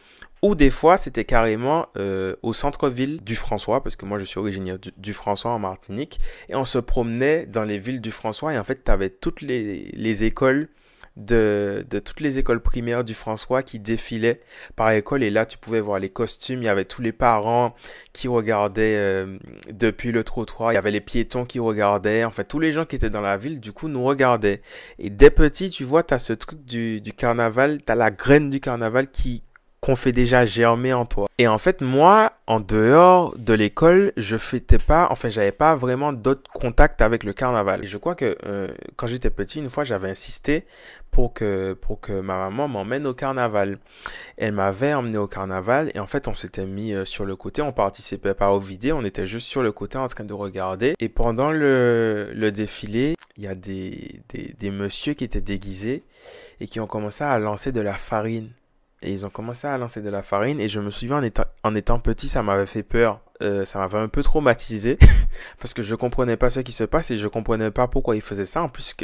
Ou 0.43 0.55
des 0.55 0.69
fois, 0.69 0.97
c'était 0.97 1.25
carrément 1.25 1.87
euh, 1.97 2.35
au 2.43 2.53
centre-ville 2.53 3.23
du 3.23 3.35
François, 3.35 3.81
parce 3.81 3.95
que 3.95 4.05
moi 4.05 4.19
je 4.19 4.23
suis 4.23 4.39
originaire 4.39 4.77
du, 4.79 5.13
François 5.13 5.51
en 5.51 5.59
Martinique, 5.59 6.19
et 6.49 6.55
on 6.55 6.65
se 6.65 6.77
promenait 6.77 7.45
dans 7.47 7.63
les 7.63 7.79
villes 7.79 8.01
du 8.01 8.11
François, 8.11 8.53
et 8.53 8.59
en 8.59 8.63
fait, 8.63 8.83
tu 8.83 8.91
avais 8.91 9.09
toutes 9.09 9.41
les, 9.41 10.23
écoles 10.23 10.69
de, 11.15 11.83
toutes 12.05 12.19
les 12.19 12.37
écoles 12.37 12.61
primaires 12.61 13.03
du 13.03 13.15
François 13.15 13.63
qui 13.63 13.79
défilaient 13.79 14.39
par 14.75 14.91
école, 14.91 15.23
et 15.23 15.31
là, 15.31 15.47
tu 15.47 15.57
pouvais 15.57 15.79
voir 15.79 15.99
les 15.99 16.09
costumes, 16.09 16.61
il 16.61 16.65
y 16.65 16.69
avait 16.69 16.85
tous 16.85 17.01
les 17.01 17.13
parents 17.13 17.73
qui 18.13 18.27
regardaient 18.27 18.95
euh, 18.95 19.39
depuis 19.71 20.11
le 20.11 20.23
trottoir, 20.23 20.71
il 20.71 20.75
y 20.75 20.77
avait 20.77 20.91
les 20.91 21.01
piétons 21.01 21.45
qui 21.45 21.57
regardaient, 21.57 22.23
en 22.23 22.31
fait, 22.31 22.43
tous 22.43 22.59
les 22.59 22.71
gens 22.71 22.85
qui 22.85 22.95
étaient 22.95 23.09
dans 23.09 23.21
la 23.21 23.37
ville, 23.37 23.59
du 23.59 23.71
coup, 23.71 23.87
nous 23.87 24.03
regardaient. 24.03 24.61
Et 24.99 25.09
dès 25.09 25.31
petit, 25.31 25.71
tu 25.71 25.83
vois, 25.83 26.03
tu 26.03 26.13
as 26.13 26.19
ce 26.19 26.33
truc 26.33 26.63
du, 26.63 27.01
du 27.01 27.11
carnaval, 27.11 27.79
tu 27.83 27.91
as 27.91 27.95
la 27.95 28.11
graine 28.11 28.51
du 28.51 28.59
carnaval 28.59 29.09
qui 29.09 29.41
qu'on 29.87 29.95
fait 29.95 30.11
déjà 30.11 30.43
germer 30.43 30.91
en 30.91 31.05
toi. 31.05 31.29
Et 31.37 31.47
en 31.47 31.57
fait, 31.57 31.79
moi, 31.79 32.33
en 32.45 32.59
dehors 32.59 33.33
de 33.37 33.53
l'école, 33.53 34.11
je 34.17 34.35
fêtais 34.35 34.79
pas, 34.79 35.07
enfin, 35.11 35.29
j'avais 35.29 35.53
pas 35.53 35.75
vraiment 35.75 36.11
d'autres 36.11 36.51
contacts 36.51 37.01
avec 37.01 37.23
le 37.23 37.31
carnaval. 37.31 37.85
Et 37.85 37.87
je 37.87 37.97
crois 37.97 38.13
que 38.13 38.35
euh, 38.45 38.67
quand 38.97 39.07
j'étais 39.07 39.29
petit, 39.29 39.59
une 39.59 39.69
fois, 39.69 39.85
j'avais 39.85 40.09
insisté 40.09 40.65
pour 41.09 41.33
que, 41.33 41.71
pour 41.71 42.01
que 42.01 42.19
ma 42.19 42.37
maman 42.37 42.67
m'emmène 42.67 43.07
au 43.07 43.13
carnaval. 43.13 43.79
Elle 44.35 44.51
m'avait 44.55 44.93
emmené 44.93 45.17
au 45.17 45.27
carnaval 45.27 45.89
et 45.93 45.99
en 45.99 46.07
fait, 46.07 46.27
on 46.27 46.35
s'était 46.35 46.65
mis 46.65 46.93
euh, 46.93 47.05
sur 47.05 47.23
le 47.23 47.37
côté, 47.37 47.61
on 47.61 47.71
participait 47.71 48.33
pas 48.33 48.51
au 48.51 48.59
vidéo, 48.59 48.97
on 48.99 49.05
était 49.05 49.25
juste 49.25 49.47
sur 49.47 49.63
le 49.63 49.71
côté 49.71 49.97
en 49.97 50.09
train 50.09 50.25
de 50.25 50.33
regarder. 50.33 50.95
Et 50.99 51.07
pendant 51.07 51.49
le, 51.49 52.33
le 52.35 52.51
défilé, 52.51 53.15
il 53.37 53.45
y 53.45 53.47
a 53.47 53.55
des, 53.55 54.19
des, 54.27 54.53
des 54.59 54.69
messieurs 54.69 55.13
qui 55.13 55.23
étaient 55.23 55.39
déguisés 55.39 56.03
et 56.59 56.67
qui 56.67 56.81
ont 56.81 56.87
commencé 56.87 57.23
à 57.23 57.39
lancer 57.39 57.71
de 57.71 57.79
la 57.79 57.93
farine 57.93 58.51
et 59.01 59.11
ils 59.11 59.25
ont 59.25 59.29
commencé 59.29 59.67
à 59.67 59.77
lancer 59.77 60.01
de 60.01 60.09
la 60.09 60.23
farine. 60.23 60.59
Et 60.59 60.67
je 60.67 60.79
me 60.79 60.89
souviens, 60.89 61.17
en 61.17 61.23
étant, 61.23 61.45
en 61.63 61.75
étant 61.75 61.99
petit, 61.99 62.27
ça 62.27 62.41
m'avait 62.41 62.65
fait 62.65 62.83
peur. 62.83 63.21
Euh, 63.43 63.65
ça 63.65 63.77
m'avait 63.79 63.99
un 63.99 64.07
peu 64.07 64.23
traumatisé. 64.23 64.97
parce 65.59 65.73
que 65.73 65.83
je 65.83 65.93
comprenais 65.95 66.37
pas 66.37 66.49
ce 66.49 66.61
qui 66.61 66.71
se 66.71 66.83
passe 66.83 67.11
et 67.11 67.17
je 67.17 67.27
comprenais 67.27 67.69
pas 67.69 67.87
pourquoi 67.87 68.15
ils 68.15 68.21
faisaient 68.21 68.45
ça. 68.45 68.63
En 68.63 68.69
plus, 68.69 68.95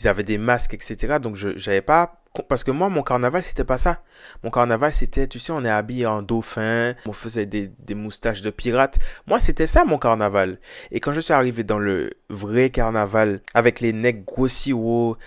ils 0.00 0.08
avaient 0.08 0.22
des 0.22 0.38
masques, 0.38 0.74
etc. 0.74 1.18
Donc, 1.20 1.36
je 1.36 1.48
n'avais 1.48 1.82
pas 1.82 2.21
parce 2.48 2.64
que 2.64 2.70
moi, 2.70 2.88
mon 2.88 3.02
carnaval, 3.02 3.42
c'était 3.42 3.64
pas 3.64 3.76
ça. 3.76 4.02
Mon 4.42 4.50
carnaval, 4.50 4.94
c'était, 4.94 5.26
tu 5.26 5.38
sais, 5.38 5.52
on 5.52 5.64
est 5.64 5.70
habillé 5.70 6.06
en 6.06 6.22
dauphin, 6.22 6.94
on 7.06 7.12
faisait 7.12 7.44
des, 7.44 7.70
des 7.78 7.94
moustaches 7.94 8.40
de 8.40 8.50
pirates. 8.50 8.98
Moi, 9.26 9.38
c'était 9.40 9.66
ça, 9.66 9.84
mon 9.84 9.98
carnaval. 9.98 10.58
Et 10.90 11.00
quand 11.00 11.12
je 11.12 11.20
suis 11.20 11.34
arrivé 11.34 11.62
dans 11.62 11.78
le 11.78 12.10
vrai 12.30 12.70
carnaval, 12.70 13.40
avec 13.52 13.80
les 13.80 13.92
necks 13.92 14.24
grossis 14.24 14.72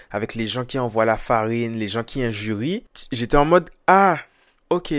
avec 0.10 0.34
les 0.36 0.48
gens 0.48 0.66
qui 0.66 0.80
envoient 0.80 1.06
la 1.06 1.18
farine, 1.18 1.78
les 1.78 1.88
gens 1.88 2.04
qui 2.04 2.24
injurient, 2.24 2.84
j'étais 3.12 3.38
en 3.38 3.46
mode, 3.46 3.70
ah, 3.86 4.18
ok, 4.70 4.94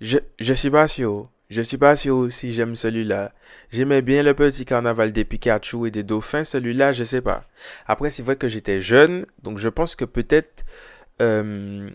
je, 0.00 0.18
je 0.38 0.54
suis 0.54 0.70
pas 0.70 0.88
sûr. 0.88 1.30
Je 1.48 1.62
suis 1.62 1.78
pas 1.78 1.96
sûr 1.96 2.28
si 2.30 2.52
j'aime 2.52 2.76
celui-là. 2.76 3.32
J'aimais 3.70 4.02
bien 4.02 4.22
le 4.22 4.34
petit 4.34 4.64
carnaval 4.64 5.10
des 5.10 5.24
Pikachu 5.24 5.88
et 5.88 5.90
des 5.90 6.04
dauphins. 6.04 6.44
Celui-là, 6.44 6.92
je 6.92 7.02
sais 7.02 7.22
pas. 7.22 7.44
Après, 7.86 8.10
c'est 8.10 8.22
vrai 8.22 8.36
que 8.36 8.46
j'étais 8.46 8.80
jeune, 8.80 9.26
donc 9.42 9.58
je 9.58 9.68
pense 9.68 9.96
que 9.96 10.04
peut-être 10.04 10.64
euh, 11.20 11.90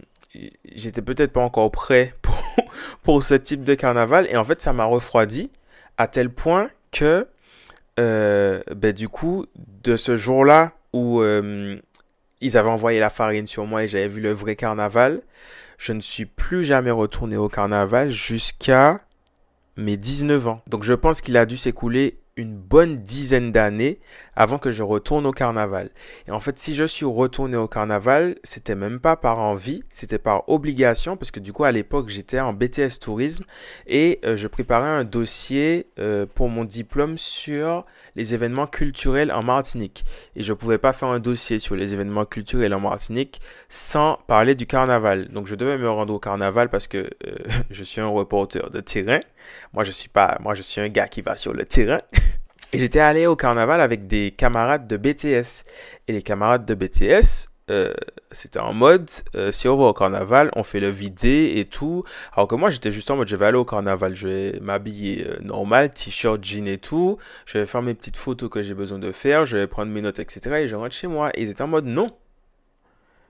j'étais 0.66 1.02
peut-être 1.02 1.32
pas 1.32 1.42
encore 1.42 1.72
prêt 1.72 2.14
pour, 3.04 3.24
ce 3.24 3.36
type 3.36 3.64
de 3.64 3.76
carnaval. 3.76 4.28
Et 4.30 4.38
en 4.38 4.44
fait, 4.44 4.62
ça 4.62 4.74
m'a 4.74 4.86
refroidi 4.86 5.52
à 5.98 6.08
tel 6.08 6.30
point 6.30 6.70
que, 6.92 7.28
euh, 8.00 8.62
ben, 8.76 8.94
du 8.94 9.10
coup, 9.10 9.46
de 9.84 9.96
ce 9.96 10.18
jour-là 10.18 10.74
où 10.94 11.22
euh, 11.22 11.78
ils 12.42 12.58
avaient 12.58 12.70
envoyé 12.70 13.00
la 13.00 13.10
farine 13.10 13.48
sur 13.48 13.66
moi 13.66 13.84
et 13.84 13.88
j'avais 13.88 14.08
vu 14.08 14.22
le 14.22 14.32
vrai 14.32 14.56
carnaval, 14.56 15.22
je 15.78 15.94
ne 15.94 16.00
suis 16.00 16.26
plus 16.26 16.64
jamais 16.64 16.92
retourné 16.92 17.38
au 17.38 17.50
carnaval 17.50 18.12
jusqu'à 18.12 19.00
mes 19.78 19.98
19 19.98 20.48
ans. 20.48 20.62
Donc 20.68 20.84
je 20.84 20.94
pense 20.94 21.22
qu'il 21.22 21.38
a 21.38 21.46
dû 21.46 21.58
s'écouler 21.58 22.18
une 22.38 22.58
bonne 22.58 22.98
dizaine 22.98 23.54
d'années 23.54 24.00
avant 24.36 24.58
que 24.58 24.70
je 24.70 24.84
retourne 24.84 25.26
au 25.26 25.32
carnaval. 25.32 25.90
Et 26.28 26.32
en 26.32 26.42
fait, 26.42 26.58
si 26.60 26.76
je 26.76 26.84
suis 26.84 27.06
retourné 27.06 27.56
au 27.56 27.70
carnaval, 27.70 28.36
c'était 28.44 28.76
même 28.76 29.00
pas 29.00 29.16
par 29.16 29.40
envie, 29.40 29.84
c'était 29.90 30.20
par 30.20 30.50
obligation, 30.50 31.16
parce 31.16 31.32
que 31.32 31.40
du 31.40 31.54
coup, 31.54 31.64
à 31.64 31.72
l'époque, 31.72 32.10
j'étais 32.10 32.42
en 32.42 32.52
BTS 32.52 33.00
tourisme 33.00 33.46
et 33.88 34.20
euh, 34.26 34.36
je 34.36 34.48
préparais 34.48 34.90
un 34.90 35.06
dossier 35.06 35.88
euh, 35.98 36.26
pour 36.26 36.50
mon 36.50 36.66
diplôme 36.66 37.18
sur 37.18 37.86
les 38.16 38.34
événements 38.34 38.68
culturels 38.68 39.32
en 39.32 39.44
Martinique. 39.44 40.04
Et 40.36 40.44
je 40.44 40.54
pouvais 40.54 40.78
pas 40.78 40.94
faire 40.94 41.10
un 41.10 41.20
dossier 41.20 41.60
sur 41.60 41.76
les 41.76 41.94
événements 41.94 42.26
culturels 42.26 42.74
en 42.74 42.80
Martinique 42.80 43.42
sans 43.70 44.20
parler 44.28 44.56
du 44.56 44.66
carnaval. 44.66 45.30
Donc, 45.30 45.48
je 45.48 45.56
devais 45.56 45.78
me 45.78 45.90
rendre 45.90 46.14
au 46.14 46.20
carnaval 46.20 46.70
parce 46.70 46.88
que 46.88 46.98
euh, 46.98 47.36
je 47.70 47.84
suis 47.84 48.02
un 48.02 48.08
reporter 48.08 48.70
de 48.70 48.80
terrain. 48.80 49.20
Moi, 49.74 49.84
je 49.84 49.92
suis 49.92 50.10
pas, 50.10 50.38
moi, 50.42 50.54
je 50.54 50.62
suis 50.62 50.82
un 50.82 50.90
gars 50.90 51.08
qui 51.08 51.22
va 51.22 51.36
sur 51.36 51.54
le 51.54 51.66
terrain. 51.66 52.00
Et 52.74 52.78
j'étais 52.78 53.00
allé 53.00 53.26
au 53.26 53.36
carnaval 53.36 53.80
avec 53.80 54.08
des 54.08 54.32
camarades 54.32 54.88
de 54.88 54.98
BTS. 54.98 55.64
Et 56.08 56.14
les 56.14 56.22
camarades 56.22 56.66
de 56.66 56.74
BTS, 56.74 57.48
euh, 57.72 57.94
c'était 58.32 58.60
en 58.60 58.74
mode, 58.74 59.10
euh, 59.36 59.52
si 59.52 59.68
on 59.68 59.76
va 59.76 59.86
au 59.86 59.94
carnaval, 59.94 60.52
on 60.56 60.62
fait 60.64 60.80
le 60.80 60.90
vidé 60.90 61.54
et 61.56 61.66
tout. 61.66 62.04
Alors 62.34 62.48
que 62.48 62.56
moi, 62.56 62.70
j'étais 62.70 62.92
juste 62.92 63.10
en 63.10 63.16
mode, 63.16 63.28
je 63.28 63.36
vais 63.36 63.48
aller 63.48 63.58
au 63.58 63.66
carnaval, 63.66 64.16
je 64.16 64.28
vais 64.28 64.60
m'habiller 64.60 65.26
euh, 65.26 65.40
normal, 65.42 65.92
t-shirt, 65.92 66.44
jean 66.44 66.68
et 66.68 66.78
tout. 66.78 67.18
Je 67.46 67.58
vais 67.58 67.66
faire 67.66 67.82
mes 67.82 67.96
petites 67.96 68.18
photos 68.18 68.50
que 68.50 68.62
j'ai 68.62 68.76
besoin 68.76 69.00
de 69.00 69.12
faire, 69.12 69.46
je 69.46 69.58
vais 69.58 69.68
prendre 69.68 69.92
mes 69.92 70.02
notes, 70.02 70.20
etc. 70.20 70.58
Et 70.58 70.68
je 70.68 70.76
rentre 70.76 70.96
chez 70.96 71.08
moi. 71.08 71.32
Et 71.34 71.44
ils 71.44 71.50
étaient 71.50 71.64
en 71.64 71.68
mode, 71.68 71.86
non. 71.86 72.12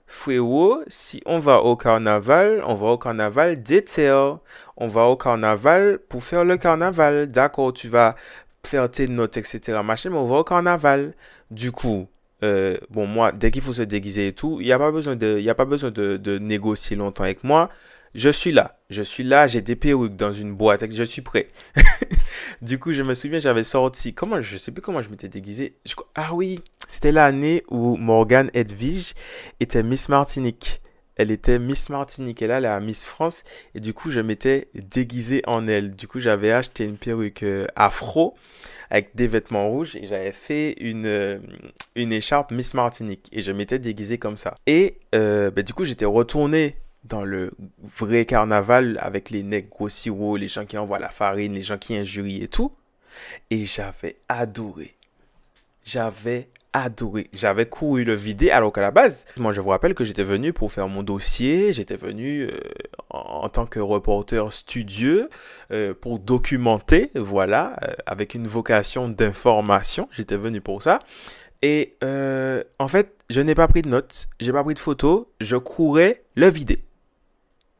Frérot, 0.07 0.83
si 0.87 1.21
on 1.25 1.39
va 1.39 1.61
au 1.61 1.75
carnaval, 1.77 2.63
on 2.67 2.75
va 2.75 2.89
au 2.89 2.97
carnaval 2.97 3.57
d'été. 3.63 4.11
On 4.77 4.87
va 4.87 5.05
au 5.05 5.17
carnaval 5.17 5.99
pour 6.09 6.23
faire 6.23 6.43
le 6.43 6.57
carnaval. 6.57 7.31
D'accord, 7.31 7.73
tu 7.73 7.87
vas 7.89 8.15
faire 8.67 8.89
tes 8.91 9.07
notes, 9.07 9.37
etc. 9.37 9.79
Machin, 9.83 10.09
mais 10.11 10.17
on 10.17 10.25
va 10.25 10.37
au 10.37 10.43
carnaval. 10.43 11.13
Du 11.51 11.71
coup, 11.71 12.07
euh, 12.43 12.77
bon, 12.89 13.07
moi, 13.07 13.31
dès 13.31 13.51
qu'il 13.51 13.61
faut 13.61 13.73
se 13.73 13.81
déguiser 13.81 14.27
et 14.27 14.33
tout, 14.33 14.59
il 14.59 14.65
n'y 14.65 14.71
a 14.71 14.79
pas 14.79 14.91
besoin, 14.91 15.15
de, 15.15 15.39
y 15.39 15.49
a 15.49 15.55
pas 15.55 15.65
besoin 15.65 15.91
de, 15.91 16.37
négocier 16.39 16.95
longtemps 16.95 17.23
avec 17.23 17.43
moi. 17.43 17.69
Je 18.13 18.29
suis 18.29 18.51
là. 18.51 18.79
Je 18.89 19.01
suis 19.01 19.23
là, 19.23 19.47
j'ai 19.47 19.61
des 19.61 19.75
perruques 19.75 20.15
dans 20.15 20.31
une 20.31 20.53
boîte, 20.53 20.85
je 20.89 21.03
suis 21.03 21.21
prêt. 21.21 21.49
du 22.61 22.79
coup, 22.79 22.93
je 22.93 23.03
me 23.03 23.13
souviens, 23.13 23.39
j'avais 23.39 23.63
sorti. 23.63 24.13
Comment 24.13 24.39
Je 24.39 24.57
sais 24.57 24.71
plus 24.71 24.81
comment 24.81 25.01
je 25.01 25.09
m'étais 25.09 25.27
déguisé. 25.27 25.75
ah 26.15 26.33
oui, 26.33 26.61
c'était 26.87 27.11
l'année 27.11 27.63
où 27.69 27.97
Morgane 27.97 28.51
Edwige 28.53 29.13
était 29.59 29.83
Miss 29.83 30.07
Martinique. 30.07 30.81
Elle 31.17 31.31
était 31.31 31.59
Miss 31.59 31.89
Martinique 31.89 32.41
et 32.41 32.47
là, 32.47 32.57
elle 32.57 32.65
est 32.65 32.69
à 32.69 32.79
Miss 32.79 33.05
France. 33.05 33.43
Et 33.73 33.79
du 33.79 33.93
coup, 33.93 34.11
je 34.11 34.19
m'étais 34.19 34.69
déguisé 34.75 35.41
en 35.47 35.67
elle. 35.67 35.95
Du 35.95 36.07
coup, 36.07 36.19
j'avais 36.19 36.51
acheté 36.51 36.85
une 36.85 36.97
perruque 36.97 37.43
euh, 37.43 37.67
afro 37.75 38.35
avec 38.89 39.15
des 39.15 39.27
vêtements 39.27 39.69
rouges 39.69 39.95
et 39.95 40.07
j'avais 40.07 40.31
fait 40.31 40.73
une, 40.79 41.05
euh, 41.05 41.39
une 41.95 42.11
écharpe 42.11 42.51
Miss 42.51 42.73
Martinique 42.73 43.29
et 43.31 43.41
je 43.41 43.51
m'étais 43.51 43.79
déguisé 43.79 44.17
comme 44.17 44.37
ça. 44.37 44.55
Et 44.67 44.99
euh, 45.13 45.51
bah, 45.51 45.63
du 45.63 45.73
coup, 45.73 45.85
j'étais 45.85 46.05
retourné 46.05 46.77
dans 47.03 47.23
le 47.23 47.51
vrai 47.83 48.25
carnaval 48.25 48.97
avec 49.01 49.29
les 49.29 49.43
necks 49.43 49.69
grossis 49.69 50.11
les 50.37 50.47
gens 50.47 50.65
qui 50.65 50.77
envoient 50.77 50.99
la 50.99 51.09
farine, 51.09 51.53
les 51.53 51.61
gens 51.61 51.77
qui 51.77 51.95
injurient 51.95 52.43
et 52.43 52.47
tout. 52.47 52.71
Et 53.49 53.65
j'avais 53.65 54.17
adoré. 54.27 54.95
J'avais 55.83 56.49
adoré. 56.75 57.29
J'avais 57.33 57.65
couru 57.65 58.03
le 58.03 58.15
vider 58.15 58.51
alors 58.51 58.73
qu'à 58.73 58.81
la 58.81 58.91
base, 58.91 59.25
moi 59.37 59.51
je 59.51 59.61
vous 59.61 59.69
rappelle 59.69 59.95
que 59.95 60.03
j'étais 60.03 60.23
venu 60.23 60.51
pour 60.51 60.71
faire 60.71 60.87
mon 60.89 61.03
dossier, 61.03 61.71
j'étais 61.71 61.95
venu 61.95 62.41
euh, 62.41 62.59
en, 63.09 63.47
tant 63.49 63.65
que 63.65 63.79
reporter 63.79 64.51
studieux 64.51 65.29
euh, 65.71 65.93
pour 65.93 66.19
documenter, 66.19 67.11
voilà, 67.15 67.77
euh, 67.83 67.93
avec 68.05 68.35
une 68.35 68.47
vocation 68.47 69.07
d'information, 69.07 70.09
j'étais 70.11 70.37
venu 70.37 70.59
pour 70.59 70.83
ça. 70.83 70.99
Et 71.61 71.95
en 72.77 72.87
fait, 72.87 73.15
je 73.29 73.41
n'ai 73.41 73.55
pas 73.55 73.67
pris 73.67 73.81
de 73.81 73.89
notes, 73.89 74.27
j'ai 74.39 74.51
pas 74.51 74.63
pris 74.63 74.75
de 74.75 74.79
photos, 74.79 75.25
je 75.39 75.55
courais 75.55 76.23
le 76.35 76.47
vider. 76.47 76.83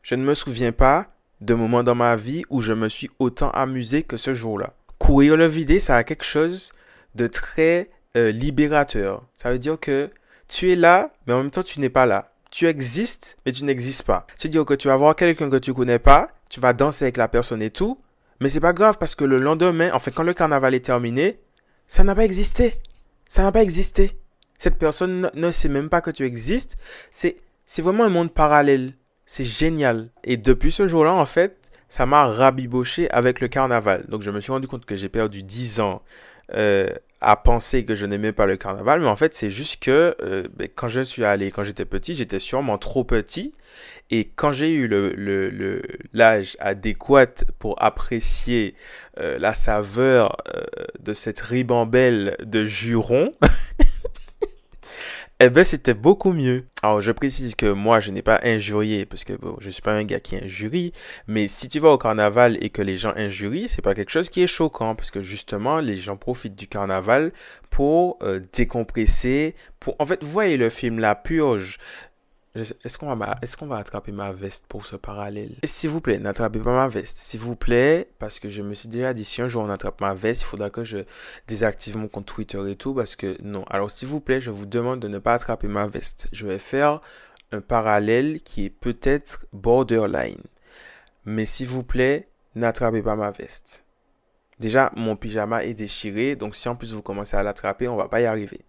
Je 0.02 0.16
ne 0.16 0.24
me 0.24 0.34
souviens 0.34 0.72
pas 0.72 1.08
de 1.42 1.54
moments 1.54 1.84
dans 1.84 1.94
ma 1.94 2.16
vie 2.16 2.44
où 2.50 2.62
je 2.62 2.74
me 2.74 2.90
suis 2.90 3.12
autant 3.20 3.52
amusé 3.52 4.02
que 4.02 4.18
ce 4.18 4.34
jour-là. 4.34 4.74
Courir 4.98 5.38
le 5.38 5.46
vider, 5.46 5.80
ça 5.80 5.98
a 5.98 6.04
quelque 6.04 6.26
chose 6.26 6.74
de 7.14 7.28
très 7.28 7.90
euh, 8.16 8.32
libérateur. 8.32 9.24
Ça 9.34 9.52
veut 9.52 9.60
dire 9.60 9.80
que 9.80 10.10
tu 10.48 10.72
es 10.72 10.76
là, 10.76 11.12
mais 11.26 11.34
en 11.34 11.38
même 11.38 11.52
temps, 11.52 11.64
tu 11.64 11.80
n'es 11.80 11.90
pas 11.90 12.06
là. 12.06 12.32
Tu 12.52 12.68
existes, 12.68 13.38
mais 13.46 13.52
tu 13.52 13.66
n'existes 13.66 14.04
pas. 14.04 14.26
C'est-à-dire 14.36 14.66
que 14.66 14.74
tu 14.74 14.88
vas 14.88 14.96
voir 14.96 15.16
quelqu'un 15.16 15.50
que 15.50 15.58
tu 15.58 15.74
connais 15.74 16.00
pas, 16.00 16.30
tu 16.50 16.60
vas 16.60 16.74
danser 16.74 17.06
avec 17.06 17.18
la 17.18 17.28
personne 17.28 17.62
et 17.62 17.72
tout, 17.72 18.00
mais 18.40 18.50
c'est 18.50 18.60
pas 18.60 18.74
grave 18.74 18.98
parce 19.00 19.16
que 19.16 19.26
le 19.26 19.38
lendemain, 19.40 19.92
en 19.94 20.00
fait, 20.00 20.12
quand 20.12 20.24
le 20.24 20.34
carnaval 20.34 20.76
est 20.76 20.86
terminé, 20.86 21.40
ça 21.86 22.04
n'a 22.04 22.16
pas 22.16 22.26
existé. 22.26 22.76
Ça 23.28 23.44
n'a 23.44 23.52
pas 23.52 23.64
existé. 23.64 24.12
Cette 24.58 24.78
personne 24.78 25.30
ne 25.34 25.52
sait 25.52 25.70
même 25.70 25.90
pas 25.90 26.02
que 26.02 26.12
tu 26.12 26.24
existes. 26.26 26.78
C'est, 27.12 27.38
c'est 27.66 27.82
vraiment 27.82 28.06
un 28.06 28.10
monde 28.10 28.32
parallèle. 28.32 28.94
C'est 29.26 29.46
génial. 29.46 30.10
Et 30.24 30.38
depuis 30.38 30.72
ce 30.72 30.88
jour-là, 30.88 31.14
en 31.14 31.26
fait, 31.26 31.58
ça 31.90 32.06
m'a 32.06 32.28
rabiboché 32.28 33.10
avec 33.12 33.40
le 33.40 33.48
carnaval. 33.48 34.06
Donc 34.08 34.22
je 34.22 34.32
me 34.32 34.40
suis 34.40 34.52
rendu 34.52 34.68
compte 34.68 34.86
que 34.86 34.96
j'ai 34.96 35.10
perdu 35.10 35.44
10 35.44 35.80
ans 35.80 36.02
euh, 36.54 36.90
à 37.26 37.36
penser 37.36 37.86
que 37.86 37.96
je 37.96 38.06
n'aimais 38.06 38.32
pas 38.34 38.46
le 38.46 38.56
carnaval. 38.56 39.02
Mais 39.02 39.08
en 39.08 39.16
fait, 39.16 39.34
c'est 39.34 39.50
juste 39.50 39.84
que 39.84 40.16
euh, 40.22 40.48
ben, 40.56 40.68
quand 40.74 40.88
je 40.88 41.02
suis 41.02 41.26
allé, 41.26 41.50
quand 41.50 41.64
j'étais 41.64 41.86
petit, 41.86 42.14
j'étais 42.14 42.40
sûrement 42.40 42.78
trop 42.78 43.04
petit. 43.04 43.54
Et 44.12 44.26
quand 44.26 44.52
j'ai 44.52 44.72
eu 44.72 44.88
l'âge 44.88 45.14
le, 45.18 45.50
le, 45.50 46.44
adéquat 46.60 47.44
pour 47.58 47.82
apprécier 47.82 48.76
euh, 49.20 49.40
la 49.40 49.56
saveur 49.56 50.38
de 51.00 51.14
cette 51.14 51.40
ribambelle 51.40 52.38
de 52.44 52.66
jurons, 52.66 53.32
eh 55.42 55.50
ben, 55.50 55.66
c'était 55.66 55.94
beaucoup 55.94 56.32
mieux. 56.32 56.66
Alors, 56.82 57.02
je 57.02 57.12
précise 57.12 57.56
que 57.56 57.66
moi, 57.66 58.00
je 58.00 58.12
n'ai 58.12 58.22
pas 58.22 58.40
injurié, 58.44 59.06
parce 59.06 59.26
que 59.26 59.34
bon, 59.34 59.58
je 59.60 59.70
suis 59.70 59.82
pas 59.82 59.92
un 59.92 60.06
gars 60.06 60.22
qui 60.22 60.38
injurie, 60.38 60.94
mais 61.28 61.50
si 61.50 61.68
tu 61.68 61.80
vas 61.80 61.90
au 61.90 61.98
carnaval 61.98 62.58
et 62.62 62.70
que 62.70 62.82
les 62.82 62.98
gens 62.98 63.12
injurient, 63.18 63.68
c'est 63.68 63.82
pas 63.82 63.96
quelque 63.96 64.12
chose 64.12 64.30
qui 64.30 64.44
est 64.44 64.48
choquant, 64.48 64.96
parce 64.96 65.12
que 65.12 65.22
justement, 65.22 65.80
les 65.80 65.98
gens 65.98 66.16
profitent 66.16 66.56
du 66.56 66.68
carnaval 66.68 67.34
pour 67.70 68.18
euh, 68.24 68.40
décompresser, 68.54 69.56
pour... 69.82 69.96
En 70.00 70.06
fait, 70.06 70.24
voyez 70.24 70.56
le 70.56 70.70
film 70.70 71.00
La 71.00 71.16
Purge, 71.16 71.80
est-ce 72.56 72.98
qu'on 72.98 73.14
va, 73.68 73.78
attraper 73.78 74.14
ma 74.14 74.32
veste 74.32 74.66
pour 74.68 74.86
ce 74.86 74.96
parallèle? 74.96 75.56
S'il 75.66 75.90
vous 75.90 76.00
plaît, 76.00 76.20
n'attrapez 76.20 76.60
pas 76.60 76.74
ma 76.74 76.88
veste. 76.88 77.18
S'il 77.18 77.42
vous 77.42 77.58
plaît, 77.58 78.10
parce 78.18 78.40
que 78.40 78.48
je 78.48 78.62
me 78.62 78.74
suis 78.74 78.88
déjà 78.88 79.14
dit, 79.14 79.26
si 79.26 79.42
un 79.42 79.50
jour 79.50 79.64
on 79.64 79.70
attrape 79.70 80.00
ma 80.00 80.14
veste, 80.14 80.44
il 80.44 80.46
faudra 80.46 80.70
que 80.70 80.86
je 80.86 81.00
désactive 81.48 81.98
mon 81.98 82.08
compte 82.08 82.26
Twitter 82.26 82.62
et 82.70 82.76
tout, 82.78 82.94
parce 82.94 83.16
que 83.18 83.38
non. 83.42 83.66
Alors, 83.70 83.92
s'il 83.92 84.08
vous 84.08 84.22
plaît, 84.22 84.40
je 84.40 84.52
vous 84.52 84.66
demande 84.66 85.02
de 85.02 85.10
ne 85.10 85.20
pas 85.20 85.34
attraper 85.34 85.68
ma 85.68 85.88
veste. 85.88 86.28
Je 86.32 86.48
vais 86.48 86.60
faire 86.60 87.02
un 87.52 87.62
parallèle 87.62 88.42
qui 88.42 88.66
est 88.66 88.70
peut-être 88.70 89.46
borderline. 89.52 90.42
Mais 91.26 91.46
s'il 91.46 91.68
vous 91.68 91.84
plaît, 91.84 92.30
n'attrapez 92.56 93.02
pas 93.02 93.16
ma 93.16 93.32
veste. 93.32 93.84
Déjà, 94.60 94.94
mon 94.96 95.18
pyjama 95.18 95.66
est 95.66 95.74
déchiré, 95.74 96.38
donc 96.38 96.56
si 96.56 96.70
en 96.70 96.78
plus 96.78 96.94
vous 96.94 97.02
commencez 97.02 97.36
à 97.36 97.44
l'attraper, 97.44 97.90
on 97.90 97.98
va 97.98 98.08
pas 98.08 98.22
y 98.22 98.26
arriver. 98.26 98.62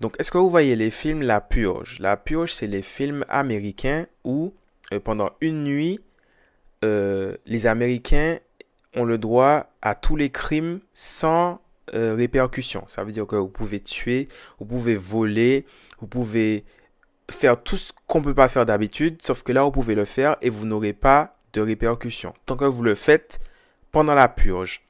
Donc, 0.00 0.16
est-ce 0.18 0.30
que 0.30 0.38
vous 0.38 0.50
voyez 0.50 0.76
les 0.76 0.90
films 0.90 1.22
La 1.22 1.40
Purge 1.40 1.98
La 2.00 2.16
Purge, 2.16 2.52
c'est 2.52 2.66
les 2.66 2.82
films 2.82 3.24
américains 3.28 4.06
où, 4.24 4.54
euh, 4.92 5.00
pendant 5.00 5.30
une 5.40 5.64
nuit, 5.64 6.00
euh, 6.84 7.36
les 7.46 7.66
Américains 7.66 8.38
ont 8.94 9.04
le 9.04 9.18
droit 9.18 9.66
à 9.82 9.94
tous 9.94 10.16
les 10.16 10.30
crimes 10.30 10.80
sans 10.92 11.60
euh, 11.94 12.14
répercussion. 12.14 12.84
Ça 12.86 13.04
veut 13.04 13.12
dire 13.12 13.26
que 13.26 13.36
vous 13.36 13.48
pouvez 13.48 13.80
tuer, 13.80 14.28
vous 14.58 14.66
pouvez 14.66 14.96
voler, 14.96 15.66
vous 16.00 16.06
pouvez 16.06 16.64
faire 17.30 17.62
tout 17.62 17.76
ce 17.76 17.92
qu'on 18.06 18.20
ne 18.20 18.24
peut 18.24 18.34
pas 18.34 18.48
faire 18.48 18.66
d'habitude, 18.66 19.22
sauf 19.22 19.42
que 19.42 19.52
là, 19.52 19.62
vous 19.62 19.70
pouvez 19.70 19.94
le 19.94 20.04
faire 20.04 20.36
et 20.42 20.50
vous 20.50 20.66
n'aurez 20.66 20.92
pas 20.92 21.36
de 21.52 21.60
répercussions. 21.60 22.34
Tant 22.46 22.56
que 22.56 22.64
vous 22.64 22.82
le 22.82 22.94
faites 22.94 23.38
pendant 23.90 24.14
la 24.14 24.28
purge. 24.28 24.83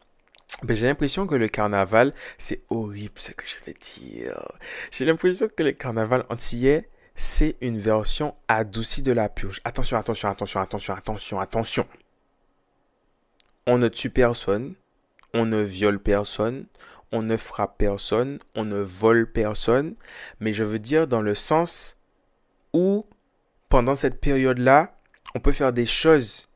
Ben, 0.63 0.75
j'ai 0.75 0.87
l'impression 0.87 1.27
que 1.27 1.35
le 1.35 1.49
carnaval, 1.49 2.15
c'est 2.39 2.63
horrible 2.71 3.19
ce 3.19 3.33
que 3.33 3.45
je 3.47 3.57
vais 3.67 3.75
dire. 3.75 4.41
J'ai 4.91 5.05
l'impression 5.05 5.49
que 5.49 5.63
le 5.63 5.73
carnaval 5.73 6.25
antillais, 6.31 6.89
c'est 7.15 7.57
une 7.61 7.79
version 7.79 8.35
adoucie 8.49 9.03
de 9.03 9.13
la 9.13 9.29
purge. 9.29 9.61
Attention, 9.65 9.99
attention, 9.99 10.31
attention, 10.31 10.61
attention, 10.61 10.95
attention, 10.95 11.40
attention. 11.40 11.87
On 13.67 13.79
ne 13.79 13.88
tue 13.88 14.11
personne, 14.11 14.75
on 15.33 15.47
ne 15.47 15.61
viole 15.62 15.99
personne, 15.99 16.67
on 17.12 17.23
ne 17.23 17.37
frappe 17.37 17.79
personne, 17.79 18.38
on 18.55 18.64
ne 18.64 18.81
vole 18.81 19.31
personne, 19.31 19.95
mais 20.40 20.53
je 20.53 20.64
veux 20.64 20.79
dire 20.79 21.07
dans 21.07 21.23
le 21.23 21.35
sens 21.35 21.97
où, 22.73 23.07
pendant 23.69 23.95
cette 23.95 24.21
période-là, 24.21 24.97
on 25.35 25.40
peut 25.40 25.53
faire 25.53 25.73
des 25.73 25.87
choses 25.87 26.49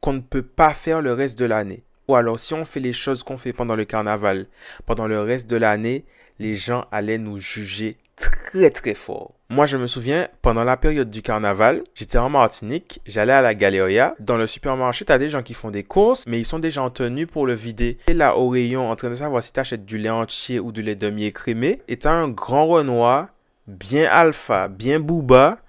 qu'on 0.00 0.12
ne 0.12 0.20
peut 0.20 0.42
pas 0.42 0.74
faire 0.74 1.00
le 1.00 1.12
reste 1.12 1.38
de 1.38 1.44
l'année. 1.44 1.84
Ou 2.08 2.16
alors, 2.16 2.38
si 2.38 2.54
on 2.54 2.64
fait 2.64 2.80
les 2.80 2.94
choses 2.94 3.22
qu'on 3.22 3.36
fait 3.36 3.52
pendant 3.52 3.76
le 3.76 3.84
carnaval, 3.84 4.46
pendant 4.86 5.06
le 5.06 5.20
reste 5.20 5.48
de 5.48 5.56
l'année, 5.56 6.04
les 6.38 6.54
gens 6.54 6.86
allaient 6.90 7.18
nous 7.18 7.38
juger 7.38 7.98
très 8.16 8.70
très 8.70 8.94
fort. 8.94 9.34
Moi, 9.50 9.66
je 9.66 9.76
me 9.76 9.86
souviens, 9.86 10.28
pendant 10.42 10.64
la 10.64 10.76
période 10.76 11.10
du 11.10 11.22
carnaval, 11.22 11.82
j'étais 11.94 12.18
en 12.18 12.28
Martinique, 12.28 13.00
j'allais 13.06 13.32
à 13.32 13.40
la 13.40 13.54
Galeria. 13.54 14.14
Dans 14.20 14.36
le 14.36 14.46
supermarché, 14.46 15.04
tu 15.04 15.12
as 15.12 15.18
des 15.18 15.30
gens 15.30 15.42
qui 15.42 15.54
font 15.54 15.70
des 15.70 15.84
courses, 15.84 16.24
mais 16.26 16.38
ils 16.38 16.44
sont 16.44 16.58
déjà 16.58 16.82
en 16.82 16.90
tenue 16.90 17.26
pour 17.26 17.46
le 17.46 17.54
vider. 17.54 17.98
Et 18.08 18.14
là, 18.14 18.36
au 18.36 18.48
rayon, 18.48 18.90
en 18.90 18.96
train 18.96 19.10
de 19.10 19.14
savoir 19.14 19.42
si 19.42 19.52
tu 19.52 19.60
achètes 19.60 19.86
du 19.86 19.98
lait 19.98 20.10
entier 20.10 20.60
ou 20.60 20.72
du 20.72 20.82
lait 20.82 20.94
demi-écrémé, 20.94 21.80
et 21.88 21.98
tu 21.98 22.08
un 22.08 22.28
grand 22.28 22.66
Renoir, 22.66 23.28
bien 23.66 24.08
alpha, 24.10 24.68
bien 24.68 25.00
booba, 25.00 25.60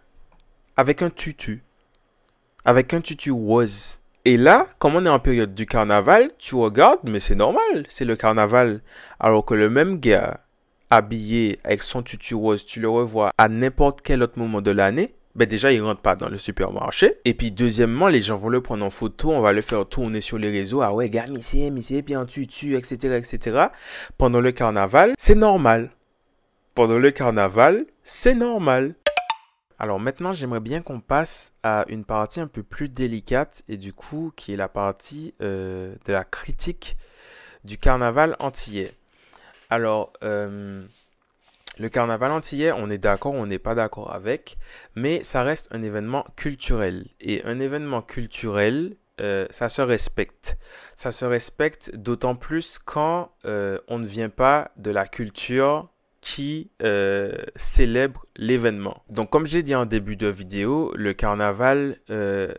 avec 0.75 1.01
un 1.01 1.09
tutu. 1.09 1.63
Avec 2.65 2.93
un 2.93 3.01
tutu 3.01 3.31
rose. 3.31 4.01
Et 4.29 4.37
là, 4.37 4.67
comme 4.77 4.95
on 4.95 5.07
est 5.07 5.09
en 5.09 5.17
période 5.17 5.55
du 5.55 5.65
carnaval, 5.65 6.29
tu 6.37 6.53
regardes, 6.53 6.99
mais 7.03 7.19
c'est 7.19 7.33
normal, 7.33 7.87
c'est 7.89 8.05
le 8.05 8.15
carnaval. 8.15 8.83
Alors 9.19 9.43
que 9.43 9.55
le 9.55 9.71
même 9.71 9.99
gars, 9.99 10.41
habillé 10.91 11.57
avec 11.63 11.81
son 11.81 12.03
tutu 12.03 12.35
rose, 12.35 12.63
tu 12.63 12.79
le 12.79 12.87
revois 12.87 13.31
à 13.39 13.49
n'importe 13.49 14.03
quel 14.03 14.21
autre 14.21 14.37
moment 14.37 14.61
de 14.61 14.69
l'année, 14.69 15.15
ben 15.33 15.47
déjà, 15.47 15.71
il 15.71 15.81
rentre 15.81 16.01
pas 16.01 16.15
dans 16.15 16.29
le 16.29 16.37
supermarché. 16.37 17.15
Et 17.25 17.33
puis, 17.33 17.49
deuxièmement, 17.49 18.07
les 18.07 18.21
gens 18.21 18.35
vont 18.35 18.49
le 18.49 18.61
prendre 18.61 18.85
en 18.85 18.91
photo, 18.91 19.31
on 19.31 19.41
va 19.41 19.51
le 19.51 19.61
faire 19.61 19.83
tourner 19.87 20.21
sur 20.21 20.37
les 20.37 20.51
réseaux. 20.51 20.83
Ah 20.83 20.93
ouais, 20.93 21.09
gars, 21.09 21.25
missé, 21.25 21.71
missé, 21.71 22.03
puis 22.03 22.15
en 22.15 22.25
tutu, 22.27 22.77
etc., 22.77 23.17
etc. 23.17 23.65
Pendant 24.19 24.41
le 24.41 24.51
carnaval, 24.51 25.15
c'est 25.17 25.33
normal. 25.33 25.89
Pendant 26.75 26.99
le 26.99 27.09
carnaval, 27.09 27.87
c'est 28.03 28.35
normal. 28.35 28.93
Alors 29.81 29.97
maintenant, 29.97 30.33
j'aimerais 30.33 30.59
bien 30.59 30.81
qu'on 30.81 30.99
passe 30.99 31.53
à 31.63 31.85
une 31.87 32.03
partie 32.03 32.41
un 32.41 32.47
peu 32.47 32.63
plus 32.63 32.89
délicate 32.89 33.63
et 33.69 33.77
du 33.77 33.93
coup, 33.93 34.33
qui 34.35 34.51
est 34.51 34.57
la 34.57 34.67
partie 34.67 35.33
euh, 35.41 35.95
de 36.05 36.11
la 36.11 36.25
critique 36.25 36.97
du 37.63 37.77
carnaval 37.77 38.35
antillais. 38.39 38.91
Alors, 39.69 40.11
euh, 40.21 40.85
le 41.77 41.89
carnaval 41.89 42.33
antillais, 42.33 42.73
on 42.73 42.89
est 42.89 42.97
d'accord, 42.97 43.33
on 43.33 43.45
n'est 43.45 43.57
pas 43.57 43.73
d'accord 43.73 44.13
avec, 44.13 44.57
mais 44.95 45.23
ça 45.23 45.43
reste 45.43 45.73
un 45.73 45.81
événement 45.81 46.25
culturel. 46.35 47.07
Et 47.21 47.41
un 47.45 47.61
événement 47.61 48.01
culturel, 48.01 48.97
euh, 49.21 49.47
ça 49.49 49.69
se 49.69 49.81
respecte. 49.81 50.57
Ça 50.97 51.13
se 51.13 51.23
respecte 51.23 51.95
d'autant 51.95 52.35
plus 52.35 52.79
quand 52.79 53.31
on 53.45 53.97
ne 53.97 54.05
vient 54.05 54.29
pas 54.29 54.71
de 54.75 54.91
la 54.91 55.07
culture 55.07 55.87
qui 56.21 56.69
euh, 56.83 57.33
célèbre 57.55 58.25
l'événement. 58.35 59.03
Donc 59.09 59.29
comme 59.29 59.45
j'ai 59.45 59.63
dit 59.63 59.75
en 59.75 59.85
début 59.85 60.15
de 60.15 60.27
vidéo, 60.27 60.91
le 60.95 61.13
carnaval 61.13 61.97
euh, 62.09 62.53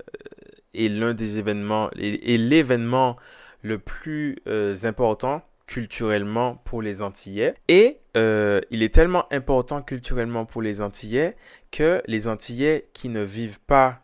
est 0.75 0.89
l'un 0.89 1.15
des 1.15 1.39
événements, 1.39 1.91
et 1.97 2.39
l'événement 2.39 3.17
le 3.63 3.79
plus 3.79 4.39
euh, 4.47 4.75
important 4.85 5.43
culturellement 5.67 6.57
pour 6.65 6.83
les 6.83 7.03
Antillais. 7.03 7.55
Et 7.69 7.99
il 8.15 8.83
est 8.83 8.93
tellement 8.93 9.33
important 9.33 9.83
culturellement 9.83 10.45
pour 10.45 10.63
les 10.63 10.83
Antillais 10.83 11.37
que 11.71 12.03
les 12.07 12.27
Antillais 12.27 12.89
qui 12.93 13.09
ne 13.09 13.23
vivent 13.23 13.61
pas 13.61 14.01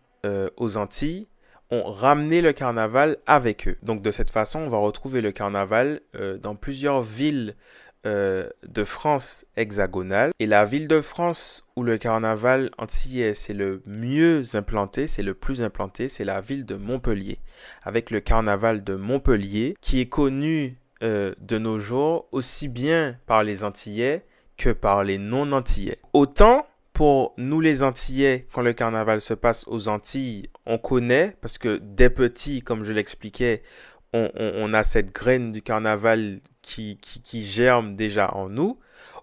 aux 0.57 0.77
Antilles 0.77 1.27
ont 1.71 1.91
ramené 1.91 2.41
le 2.41 2.53
carnaval 2.53 3.17
avec 3.27 3.67
eux. 3.67 3.77
Donc 3.83 4.03
de 4.03 4.13
cette 4.13 4.31
façon, 4.31 4.61
on 4.61 4.69
va 4.69 4.79
retrouver 4.79 5.21
le 5.21 5.33
carnaval 5.33 6.01
dans 6.41 6.55
plusieurs 6.55 7.03
villes 7.03 7.57
euh, 8.05 8.49
de 8.67 8.85
France 8.85 9.47
hexagonale. 9.57 10.33
Et 10.39 10.47
la 10.47 10.65
ville 10.65 10.89
de 10.89 11.01
France 11.01 11.65
où 11.77 11.83
le 11.83 11.99
carnaval 11.99 12.71
antillais 12.79 13.35
c'est 13.35 13.55
le 13.55 13.83
mieux 13.87 14.43
implanté, 14.55 15.07
c'est 15.07 15.23
le 15.23 15.35
plus 15.35 15.63
implanté, 15.63 16.09
c'est 16.09 16.25
la 16.25 16.41
ville 16.41 16.65
de 16.65 16.77
Montpellier. 16.77 17.39
Avec 17.85 18.11
le 18.11 18.21
carnaval 18.21 18.85
de 18.85 18.95
Montpellier 18.95 19.77
qui 19.81 20.01
est 20.01 20.09
connu 20.09 20.79
euh, 21.03 21.35
de 21.41 21.59
nos 21.59 21.79
jours 21.79 22.27
aussi 22.33 22.69
bien 22.69 23.19
par 23.27 23.43
les 23.45 23.65
Antillais 23.65 24.25
que 24.57 24.71
par 24.71 25.05
les 25.05 25.19
non-Antillais. 25.19 25.99
Autant 26.15 26.67
pour 26.95 27.35
nous 27.37 27.61
les 27.61 27.83
Antillais, 27.83 28.47
quand 28.51 28.63
le 28.63 28.73
carnaval 28.73 29.21
se 29.21 29.35
passe 29.35 29.67
aux 29.69 29.89
Antilles, 29.89 30.49
on 30.65 30.79
connaît, 30.79 31.37
parce 31.43 31.59
que 31.59 31.79
dès 31.83 32.09
petit, 32.09 32.63
comme 32.63 32.83
je 32.83 32.95
l'expliquais, 32.95 33.63
on, 34.35 34.73
a 34.73 34.83
cette 34.83 35.13
graine 35.13 35.53
du 35.53 35.63
carnaval 35.63 36.41
qui, 36.63 36.99
germe 37.45 37.95
déjà 37.95 38.35
en 38.35 38.49
nous, 38.49 38.79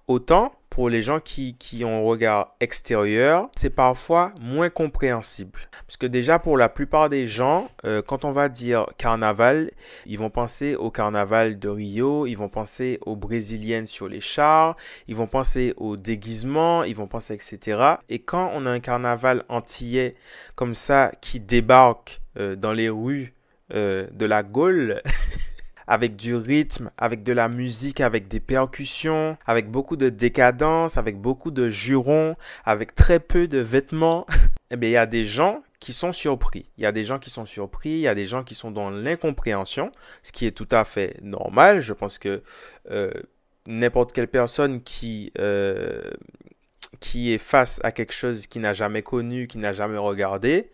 autant 0.08 0.54
pour 0.74 0.90
les 0.90 1.04
gens 1.04 1.20
qui, 1.20 1.56
qui 1.60 1.86
ont 1.86 2.00
un 2.00 2.04
regard 2.04 2.56
extérieur, 2.60 3.48
c'est 3.56 3.70
parfois 3.70 4.34
moins 4.42 4.72
compréhensible. 4.72 5.60
Parce 5.86 5.98
que 5.98 6.08
déjà, 6.08 6.40
pour 6.40 6.58
la 6.58 6.68
plupart 6.68 7.10
des 7.10 7.28
gens, 7.28 7.70
euh, 7.86 8.02
quand 8.02 8.26
on 8.26 8.32
va 8.32 8.50
dire 8.50 8.88
carnaval, 8.98 9.70
ils 10.08 10.18
vont 10.18 10.32
penser 10.32 10.76
au 10.76 10.90
carnaval 10.90 11.60
de 11.60 11.70
Rio, 11.70 12.26
ils 12.26 12.34
vont 12.34 12.50
penser 12.50 12.98
aux 13.06 13.16
brésiliennes 13.16 13.86
sur 13.86 14.08
les 14.08 14.20
chars, 14.20 14.76
ils 15.08 15.16
vont 15.16 15.28
penser 15.28 15.76
aux 15.78 15.96
déguisements, 15.96 16.84
ils 16.84 16.96
vont 16.96 17.06
penser, 17.06 17.36
etc. 17.36 17.98
Et 18.10 18.18
quand 18.18 18.50
on 18.56 18.66
a 18.66 18.72
un 18.72 18.80
carnaval 18.80 19.46
antillais 19.50 20.16
comme 20.56 20.74
ça 20.74 21.12
qui 21.22 21.40
débarque 21.40 22.20
euh, 22.40 22.56
dans 22.56 22.74
les 22.74 22.90
rues 22.90 23.36
euh, 23.74 24.08
de 24.12 24.26
la 24.26 24.44
Gaule, 24.44 25.02
avec 25.88 26.16
du 26.16 26.36
rythme, 26.36 26.92
avec 26.98 27.24
de 27.24 27.34
la 27.34 27.50
musique, 27.50 28.02
avec 28.02 28.28
des 28.28 28.40
percussions, 28.40 29.38
avec 29.46 29.70
beaucoup 29.70 29.96
de 29.96 30.10
décadence, 30.10 30.98
avec 30.98 31.20
beaucoup 31.20 31.52
de 31.52 31.70
jurons, 31.70 32.36
avec 32.66 32.96
très 32.96 33.20
peu 33.20 33.48
de 33.48 33.60
vêtements, 33.60 34.26
eh 34.72 34.78
bien, 34.78 34.90
il 34.90 34.94
y 34.94 34.98
a 34.98 35.06
des 35.06 35.24
gens 35.24 35.62
qui 35.80 35.92
sont 35.92 36.14
surpris. 36.14 36.66
Il 36.78 36.84
y 36.84 36.86
a 36.86 36.94
des 36.94 37.04
gens 37.04 37.20
qui 37.20 37.30
sont 37.30 37.46
surpris, 37.46 37.90
il 37.90 38.00
y 38.00 38.08
a 38.08 38.16
des 38.16 38.26
gens 38.26 38.44
qui 38.44 38.56
sont 38.56 38.72
dans 38.72 38.90
l'incompréhension, 38.90 39.92
ce 40.24 40.32
qui 40.32 40.46
est 40.46 40.52
tout 40.52 40.70
à 40.72 40.86
fait 40.86 41.20
normal. 41.22 41.82
Je 41.82 41.92
pense 41.92 42.18
que 42.18 42.42
euh, 42.90 43.12
n'importe 43.68 44.14
quelle 44.14 44.30
personne 44.30 44.82
qui, 44.82 45.34
euh, 45.40 46.10
qui 47.02 47.34
est 47.34 47.38
face 47.38 47.82
à 47.84 47.92
quelque 47.92 48.14
chose 48.14 48.48
qu'il 48.48 48.62
n'a 48.62 48.72
jamais 48.72 49.02
connu, 49.02 49.48
qui 49.48 49.58
n'a 49.58 49.74
jamais 49.74 49.98
regardé, 49.98 50.72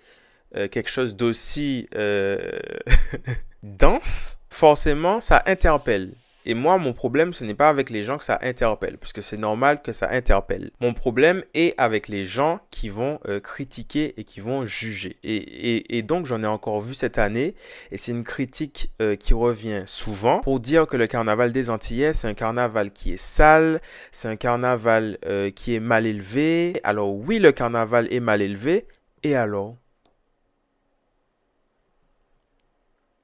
euh, 0.55 0.67
quelque 0.67 0.89
chose 0.89 1.15
d'aussi 1.15 1.87
dense, 3.63 4.39
forcément, 4.49 5.19
ça 5.19 5.43
interpelle. 5.45 6.13
Et 6.45 6.53
moi, 6.53 6.77
mon 6.77 6.93
problème, 6.93 7.33
ce 7.33 7.43
n'est 7.43 7.53
pas 7.53 7.69
avec 7.69 7.89
les 7.89 8.03
gens 8.03 8.17
que 8.17 8.23
ça 8.23 8.39
interpelle, 8.41 8.97
puisque 8.97 9.21
c'est 9.21 9.37
normal 9.37 9.81
que 9.83 9.91
ça 9.91 10.09
interpelle. 10.09 10.71
Mon 10.79 10.93
problème 10.93 11.43
est 11.53 11.75
avec 11.77 12.07
les 12.07 12.25
gens 12.25 12.59
qui 12.71 12.87
vont 12.87 13.19
euh, 13.27 13.39
critiquer 13.39 14.13
et 14.17 14.23
qui 14.23 14.39
vont 14.39 14.63
juger. 14.65 15.17
Et, 15.23 16.01
donc, 16.01 16.25
j'en 16.25 16.41
ai 16.41 16.47
encore 16.47 16.81
vu 16.81 16.93
cette 16.93 17.17
année, 17.17 17.55
et 17.91 17.97
c'est 17.97 18.13
une 18.13 18.23
critique 18.23 18.91
euh, 19.01 19.15
qui 19.15 19.33
revient 19.33 19.83
souvent 19.85 20.39
pour 20.39 20.59
dire 20.59 20.87
que 20.87 20.97
le 20.97 21.07
carnaval 21.07 21.51
des 21.51 21.69
Antillais, 21.69 22.13
c'est 22.13 22.27
un 22.27 22.33
carnaval 22.33 22.91
qui 22.91 23.13
est 23.13 23.17
sale, 23.17 23.81
c'est 24.11 24.29
un 24.29 24.37
carnaval 24.37 25.17
euh, 25.25 25.51
qui 25.51 25.75
est 25.75 25.79
mal 25.79 26.07
élevé. 26.07 26.79
Alors 26.83 27.13
oui, 27.13 27.37
le 27.39 27.51
carnaval 27.51 28.07
est 28.11 28.21
mal 28.21 28.41
élevé, 28.41 28.87
et 29.23 29.35
alors? 29.35 29.75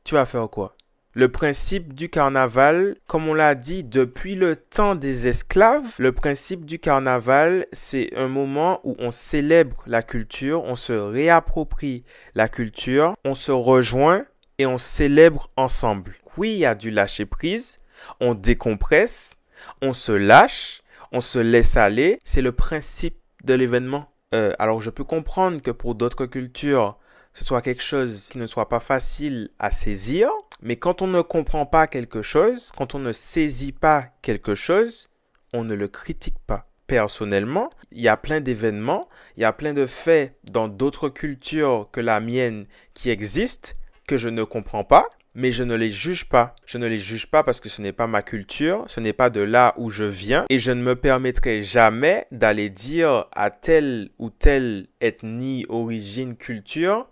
Tu 0.05 0.13
vas 0.13 0.27
faire 0.27 0.47
quoi? 0.51 0.75
Le 1.13 1.31
principe 1.31 1.95
du 1.95 2.09
carnaval, 2.09 2.95
comme 3.07 3.27
on 3.27 3.33
l'a 3.33 3.55
dit 3.55 3.83
depuis 3.83 4.35
le 4.35 4.55
temps 4.55 4.93
des 4.93 5.27
esclaves, 5.27 5.95
le 5.97 6.11
principe 6.11 6.63
du 6.63 6.77
carnaval, 6.77 7.65
c'est 7.71 8.15
un 8.15 8.27
moment 8.27 8.81
où 8.83 8.95
on 8.99 9.09
célèbre 9.09 9.81
la 9.87 10.03
culture, 10.03 10.63
on 10.63 10.75
se 10.75 10.93
réapproprie 10.93 12.03
la 12.35 12.47
culture, 12.47 13.15
on 13.25 13.33
se 13.33 13.51
rejoint 13.51 14.27
et 14.59 14.67
on 14.67 14.77
célèbre 14.77 15.49
ensemble. 15.57 16.13
Oui, 16.37 16.51
il 16.51 16.59
y 16.59 16.65
a 16.67 16.75
du 16.75 16.91
lâcher 16.91 17.25
prise, 17.25 17.79
on 18.19 18.35
décompresse, 18.35 19.37
on 19.81 19.93
se 19.93 20.11
lâche, 20.11 20.83
on 21.11 21.19
se 21.19 21.39
laisse 21.39 21.77
aller. 21.77 22.19
C'est 22.23 22.43
le 22.43 22.51
principe 22.51 23.17
de 23.43 23.55
l'événement. 23.55 24.11
Euh, 24.35 24.53
alors 24.59 24.81
je 24.81 24.91
peux 24.91 25.03
comprendre 25.03 25.63
que 25.63 25.71
pour 25.71 25.95
d'autres 25.95 26.27
cultures, 26.27 26.99
ce 27.35 27.43
soit 27.43 27.61
quelque 27.61 27.83
chose 27.83 28.29
qui 28.31 28.37
ne 28.37 28.45
soit 28.45 28.69
pas 28.69 28.79
facile 28.79 29.49
à 29.59 29.69
saisir. 29.69 30.29
Mais 30.61 30.77
quand 30.77 31.01
on 31.01 31.07
ne 31.07 31.21
comprend 31.21 31.65
pas 31.65 31.85
quelque 31.85 32.21
chose, 32.21 32.71
quand 32.75 32.95
on 32.95 32.99
ne 32.99 33.11
saisit 33.11 33.73
pas 33.73 34.07
quelque 34.21 34.55
chose, 34.55 35.09
on 35.53 35.65
ne 35.65 35.73
le 35.73 35.89
critique 35.89 36.39
pas. 36.47 36.69
Personnellement, 36.87 37.69
il 37.91 38.01
y 38.01 38.07
a 38.07 38.15
plein 38.15 38.39
d'événements, 38.39 39.01
il 39.35 39.41
y 39.41 39.43
a 39.45 39.51
plein 39.51 39.73
de 39.73 39.85
faits 39.85 40.37
dans 40.45 40.69
d'autres 40.69 41.09
cultures 41.09 41.89
que 41.91 41.99
la 41.99 42.21
mienne 42.21 42.67
qui 42.93 43.09
existent 43.09 43.73
que 44.07 44.17
je 44.17 44.29
ne 44.29 44.43
comprends 44.45 44.85
pas, 44.85 45.09
mais 45.33 45.51
je 45.51 45.63
ne 45.63 45.75
les 45.75 45.89
juge 45.89 46.29
pas. 46.29 46.55
Je 46.65 46.77
ne 46.77 46.87
les 46.87 46.99
juge 46.99 47.27
pas 47.27 47.43
parce 47.43 47.59
que 47.59 47.67
ce 47.67 47.81
n'est 47.81 47.91
pas 47.91 48.07
ma 48.07 48.21
culture, 48.21 48.85
ce 48.87 49.01
n'est 49.01 49.13
pas 49.13 49.29
de 49.29 49.41
là 49.41 49.73
où 49.75 49.89
je 49.89 50.05
viens, 50.05 50.45
et 50.49 50.57
je 50.57 50.71
ne 50.71 50.81
me 50.81 50.95
permettrai 50.95 51.61
jamais 51.61 52.27
d'aller 52.31 52.69
dire 52.69 53.25
à 53.33 53.49
telle 53.49 54.11
ou 54.19 54.29
telle 54.29 54.87
ethnie, 55.01 55.65
origine, 55.67 56.37
culture, 56.37 57.09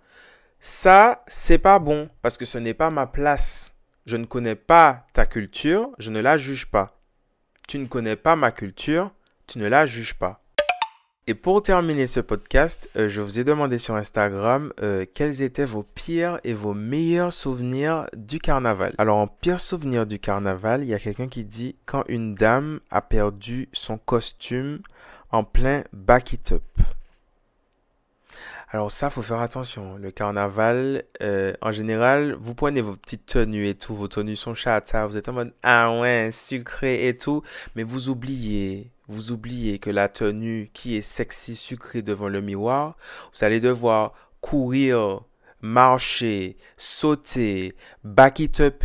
ça, 0.66 1.26
c'est 1.28 1.58
pas 1.58 1.78
bon 1.78 2.10
parce 2.22 2.38
que 2.38 2.46
ce 2.46 2.58
n'est 2.58 2.74
pas 2.74 2.90
ma 2.90 3.06
place. 3.06 3.76
Je 4.06 4.16
ne 4.16 4.24
connais 4.24 4.56
pas 4.56 5.06
ta 5.12 5.26
culture, 5.26 5.90
je 6.00 6.10
ne 6.10 6.22
la 6.22 6.38
juge 6.38 6.68
pas. 6.68 7.02
Tu 7.68 7.80
ne 7.80 7.86
connais 7.86 8.16
pas 8.16 8.38
ma 8.38 8.54
culture, 8.54 9.12
tu 9.46 9.60
ne 9.60 9.68
la 9.68 9.86
juges 9.86 10.14
pas. 10.14 10.42
Et 11.28 11.34
pour 11.34 11.64
terminer 11.64 12.08
ce 12.08 12.22
podcast, 12.22 12.90
euh, 12.96 13.10
je 13.10 13.20
vous 13.20 13.42
ai 13.42 13.44
demandé 13.44 13.78
sur 13.78 13.96
Instagram 13.96 14.72
euh, 14.82 15.06
quels 15.14 15.42
étaient 15.42 15.66
vos 15.66 15.84
pires 15.84 16.40
et 16.46 16.54
vos 16.54 16.74
meilleurs 16.74 17.34
souvenirs 17.34 18.08
du 18.16 18.40
carnaval. 18.40 18.94
Alors 18.98 19.18
en 19.18 19.28
pire 19.28 19.60
souvenir 19.60 20.06
du 20.06 20.18
carnaval, 20.18 20.84
il 20.84 20.88
y 20.88 20.94
a 20.94 21.00
quelqu'un 21.00 21.28
qui 21.28 21.44
dit 21.44 21.76
quand 21.86 22.06
une 22.08 22.36
dame 22.36 22.80
a 22.90 23.02
perdu 23.02 23.68
son 23.74 23.98
costume 23.98 24.80
en 25.30 25.44
plein 25.44 25.84
back 25.92 26.32
it 26.32 26.54
up. 26.54 26.64
Alors 28.74 28.90
ça, 28.90 29.12
faut 29.12 29.22
faire 29.22 29.40
attention. 29.40 29.98
Le 29.98 30.10
carnaval, 30.10 31.04
euh, 31.22 31.54
en 31.62 31.72
général, 31.72 32.34
vous 32.40 32.56
prenez 32.56 32.82
vos 32.82 32.96
petites 32.96 33.28
tenues 33.28 33.68
et 33.68 33.76
tout, 33.76 33.96
vos 33.96 34.08
tenues 34.08 34.36
sont 34.36 34.56
chata, 34.56 35.06
vous 35.06 35.16
êtes 35.16 35.30
en 35.30 35.34
mode 35.34 35.54
ah 35.62 36.00
ouais, 36.02 36.32
sucré 36.34 37.08
et 37.08 37.16
tout, 37.16 37.44
mais 37.76 37.84
vous 37.84 38.10
oubliez, 38.10 38.92
vous 39.08 39.32
oubliez 39.32 39.78
que 39.78 39.92
la 39.92 40.10
tenue 40.10 40.72
qui 40.74 40.98
est 40.98 41.04
sexy, 41.04 41.56
sucrée 41.56 42.02
devant 42.02 42.30
le 42.30 42.42
miroir, 42.42 42.98
vous 43.36 43.44
allez 43.44 43.60
devoir 43.60 44.14
courir, 44.42 45.22
marcher, 45.62 46.58
sauter, 46.76 47.76
back 48.04 48.40
it 48.40 48.60
up, 48.60 48.84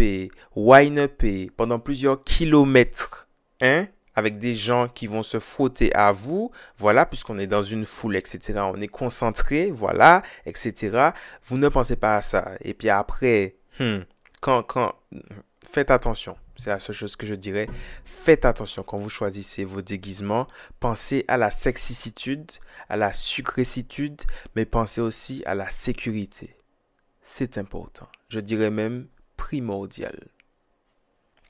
wine 0.54 0.98
up 0.98 1.24
pendant 1.56 1.78
plusieurs 1.78 2.22
kilomètres, 2.24 3.30
hein? 3.62 3.86
Avec 4.18 4.38
des 4.38 4.52
gens 4.52 4.88
qui 4.88 5.06
vont 5.06 5.22
se 5.22 5.38
frotter 5.38 5.94
à 5.94 6.10
vous, 6.10 6.50
voilà, 6.76 7.06
puisqu'on 7.06 7.38
est 7.38 7.46
dans 7.46 7.62
une 7.62 7.84
foule, 7.84 8.16
etc. 8.16 8.58
On 8.64 8.80
est 8.80 8.88
concentré, 8.88 9.70
voilà, 9.70 10.22
etc. 10.44 11.10
Vous 11.44 11.56
ne 11.56 11.68
pensez 11.68 11.94
pas 11.94 12.16
à 12.16 12.22
ça. 12.22 12.50
Et 12.62 12.74
puis 12.74 12.90
après, 12.90 13.54
hmm, 13.78 13.98
quand, 14.40 14.64
quand, 14.64 14.94
faites 15.64 15.92
attention. 15.92 16.36
C'est 16.56 16.70
la 16.70 16.80
seule 16.80 16.96
chose 16.96 17.14
que 17.14 17.26
je 17.26 17.36
dirais. 17.36 17.68
Faites 18.04 18.44
attention 18.44 18.82
quand 18.82 18.96
vous 18.96 19.08
choisissez 19.08 19.62
vos 19.62 19.82
déguisements. 19.82 20.48
Pensez 20.80 21.24
à 21.28 21.36
la 21.36 21.52
sexicitude, 21.52 22.50
à 22.88 22.96
la 22.96 23.12
sucrécitude, 23.12 24.20
mais 24.56 24.66
pensez 24.66 25.00
aussi 25.00 25.44
à 25.46 25.54
la 25.54 25.70
sécurité. 25.70 26.56
C'est 27.20 27.56
important. 27.56 28.08
Je 28.30 28.40
dirais 28.40 28.72
même 28.72 29.06
primordial. 29.36 30.18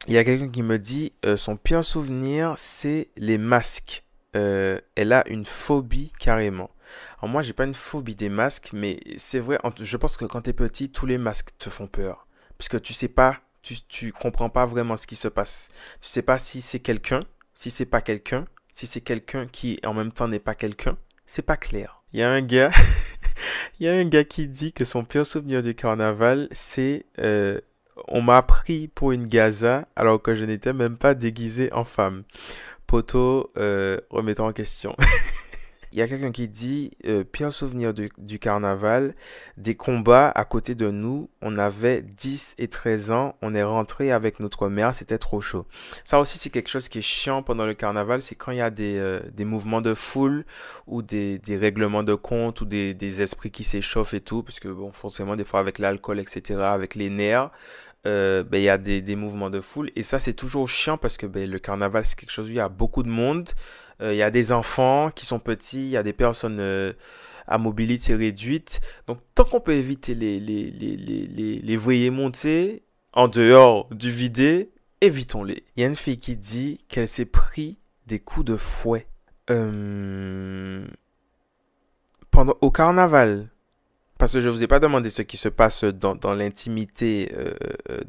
Il 0.06 0.14
y 0.14 0.18
a 0.18 0.24
quelqu'un 0.24 0.48
qui 0.48 0.62
me 0.62 0.78
dit 0.78 1.12
euh, 1.26 1.36
son 1.36 1.56
pire 1.56 1.84
souvenir, 1.84 2.54
c'est 2.56 3.10
les 3.16 3.38
masques. 3.38 4.04
Euh, 4.36 4.80
elle 4.94 5.12
a 5.12 5.26
une 5.28 5.44
phobie 5.44 6.12
carrément. 6.18 6.70
Alors 7.18 7.30
moi, 7.30 7.42
j'ai 7.42 7.52
pas 7.52 7.64
une 7.64 7.74
phobie 7.74 8.14
des 8.14 8.28
masques, 8.28 8.70
mais 8.72 9.00
c'est 9.16 9.40
vrai, 9.40 9.58
je 9.80 9.96
pense 9.96 10.16
que 10.16 10.24
quand 10.24 10.42
tu 10.42 10.50
es 10.50 10.52
petit, 10.52 10.90
tous 10.90 11.06
les 11.06 11.18
masques 11.18 11.50
te 11.58 11.68
font 11.68 11.86
peur. 11.86 12.26
Puisque 12.56 12.80
tu 12.80 12.92
sais 12.92 13.08
pas, 13.08 13.38
tu, 13.62 13.74
tu 13.88 14.12
comprends 14.12 14.50
pas 14.50 14.66
vraiment 14.66 14.96
ce 14.96 15.06
qui 15.06 15.16
se 15.16 15.28
passe. 15.28 15.70
Tu 16.00 16.08
sais 16.08 16.22
pas 16.22 16.38
si 16.38 16.60
c'est 16.60 16.80
quelqu'un, 16.80 17.20
si 17.54 17.70
c'est 17.70 17.86
pas 17.86 18.00
quelqu'un, 18.00 18.46
si 18.72 18.86
c'est 18.86 19.00
quelqu'un 19.00 19.46
qui 19.46 19.80
en 19.84 19.94
même 19.94 20.12
temps 20.12 20.28
n'est 20.28 20.38
pas 20.38 20.54
quelqu'un. 20.54 20.96
C'est 21.26 21.42
pas 21.42 21.56
clair. 21.56 22.02
Il 22.12 22.20
y 22.20 22.22
a 22.22 22.30
un 22.30 22.40
gars, 22.40 22.70
il 23.80 23.86
y 23.86 23.88
a 23.88 23.92
un 23.92 24.04
gars 24.04 24.24
qui 24.24 24.48
dit 24.48 24.72
que 24.72 24.84
son 24.84 25.04
pire 25.04 25.26
souvenir 25.26 25.62
du 25.62 25.74
carnaval, 25.74 26.48
c'est 26.52 27.04
euh, 27.18 27.60
on 28.06 28.22
m'a 28.22 28.42
pris 28.42 28.88
pour 28.88 29.12
une 29.12 29.24
Gaza 29.24 29.88
alors 29.96 30.22
que 30.22 30.34
je 30.34 30.44
n'étais 30.44 30.72
même 30.72 30.96
pas 30.96 31.14
déguisé 31.14 31.72
en 31.72 31.84
femme. 31.84 32.22
Poto, 32.86 33.50
euh, 33.56 33.98
remettons 34.10 34.46
en 34.46 34.52
question. 34.52 34.96
Il 35.92 35.98
y 35.98 36.02
a 36.02 36.08
quelqu'un 36.08 36.32
qui 36.32 36.48
dit 36.48 36.90
euh, 37.06 37.24
pire 37.24 37.50
souvenir 37.50 37.94
du, 37.94 38.38
carnaval, 38.38 39.14
des 39.56 39.74
combats 39.74 40.30
à 40.34 40.44
côté 40.44 40.74
de 40.74 40.90
nous. 40.90 41.30
On 41.40 41.56
avait 41.56 42.02
10 42.02 42.56
et 42.58 42.68
13 42.68 43.10
ans. 43.10 43.36
On 43.40 43.54
est 43.54 43.62
rentré 43.62 44.12
avec 44.12 44.38
notre 44.38 44.68
mère. 44.68 44.94
C'était 44.94 45.16
trop 45.16 45.40
chaud. 45.40 45.66
Ça 46.04 46.20
aussi, 46.20 46.36
c'est 46.36 46.50
quelque 46.50 46.68
chose 46.68 46.90
qui 46.90 46.98
est 46.98 47.02
chiant 47.02 47.42
pendant 47.42 47.64
le 47.64 47.72
carnaval. 47.72 48.20
C'est 48.20 48.34
quand 48.34 48.52
il 48.52 48.58
y 48.58 48.62
a 48.62 48.70
des, 48.70 48.98
euh, 48.98 49.20
des 49.32 49.46
mouvements 49.46 49.80
de 49.80 49.94
foule 49.94 50.44
ou 50.86 51.00
des, 51.00 51.38
des 51.38 51.56
règlements 51.56 52.02
de 52.02 52.14
compte 52.14 52.60
ou 52.60 52.66
des, 52.66 52.92
des 52.92 53.22
esprits 53.22 53.50
qui 53.50 53.64
s'échauffent 53.64 54.14
et 54.14 54.20
tout. 54.20 54.42
Parce 54.42 54.60
que, 54.60 54.68
bon, 54.68 54.92
forcément, 54.92 55.36
des 55.36 55.44
fois, 55.46 55.60
avec 55.60 55.78
l'alcool, 55.78 56.20
etc., 56.20 56.60
avec 56.60 56.96
les 56.96 57.08
nerfs, 57.08 57.50
euh, 58.06 58.42
ben, 58.44 58.58
il 58.58 58.64
y 58.64 58.68
a 58.68 58.78
des, 58.78 59.02
des, 59.02 59.16
mouvements 59.16 59.50
de 59.50 59.60
foule. 59.60 59.90
Et 59.96 60.02
ça, 60.02 60.18
c'est 60.18 60.32
toujours 60.32 60.68
chiant 60.68 60.98
parce 60.98 61.16
que 61.16 61.26
ben, 61.26 61.50
le 61.50 61.58
carnaval, 61.58 62.06
c'est 62.06 62.18
quelque 62.18 62.30
chose 62.30 62.48
où 62.48 62.50
il 62.50 62.56
y 62.56 62.60
a 62.60 62.68
beaucoup 62.68 63.02
de 63.02 63.08
monde. 63.08 63.48
Euh, 64.00 64.14
il 64.14 64.16
y 64.16 64.22
a 64.22 64.30
des 64.30 64.52
enfants 64.52 65.10
qui 65.10 65.26
sont 65.26 65.40
petits, 65.40 65.86
il 65.86 65.90
y 65.90 65.96
a 65.96 66.02
des 66.02 66.12
personnes 66.12 66.60
euh, 66.60 66.92
à 67.46 67.58
mobilité 67.58 68.14
réduite. 68.14 68.80
Donc, 69.06 69.18
tant 69.34 69.44
qu'on 69.44 69.60
peut 69.60 69.74
éviter 69.74 70.14
les, 70.14 70.38
les, 70.38 70.70
les, 70.70 70.96
les, 70.96 71.60
les 71.60 71.76
voyers 71.76 72.10
montés 72.10 72.82
en 73.12 73.26
dehors 73.26 73.88
du 73.90 74.10
vidé, 74.10 74.70
évitons-les. 75.00 75.64
Il 75.76 75.80
y 75.80 75.84
a 75.84 75.88
une 75.88 75.96
fille 75.96 76.16
qui 76.16 76.36
dit 76.36 76.78
qu'elle 76.88 77.08
s'est 77.08 77.24
pris 77.24 77.78
des 78.06 78.20
coups 78.20 78.46
de 78.46 78.56
fouet 78.56 79.06
euh, 79.50 80.86
pendant, 82.30 82.56
au 82.60 82.70
carnaval, 82.70 83.48
parce 84.18 84.32
que 84.32 84.40
je 84.40 84.48
ne 84.48 84.52
vous 84.52 84.62
ai 84.62 84.66
pas 84.66 84.80
demandé 84.80 85.08
ce 85.10 85.22
qui 85.22 85.36
se 85.36 85.48
passe 85.48 85.84
dans, 85.84 86.14
dans 86.14 86.34
l'intimité 86.34 87.32
euh, 87.36 87.54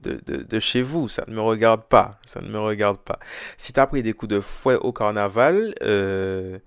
de, 0.01 0.19
de, 0.25 0.41
de, 0.43 0.59
chez 0.59 0.81
vous. 0.81 1.07
Ça 1.07 1.23
ne 1.27 1.33
me 1.35 1.41
regarde 1.41 1.83
pas. 1.83 2.19
Ça 2.25 2.41
ne 2.41 2.49
me 2.49 2.59
regarde 2.59 2.97
pas. 2.97 3.19
Si 3.57 3.73
tu 3.73 3.79
as 3.79 3.87
pris 3.87 4.03
des 4.03 4.13
coups 4.13 4.31
de 4.31 4.39
fouet 4.39 4.75
au 4.75 4.91
carnaval, 4.91 5.75
euh, 5.83 6.57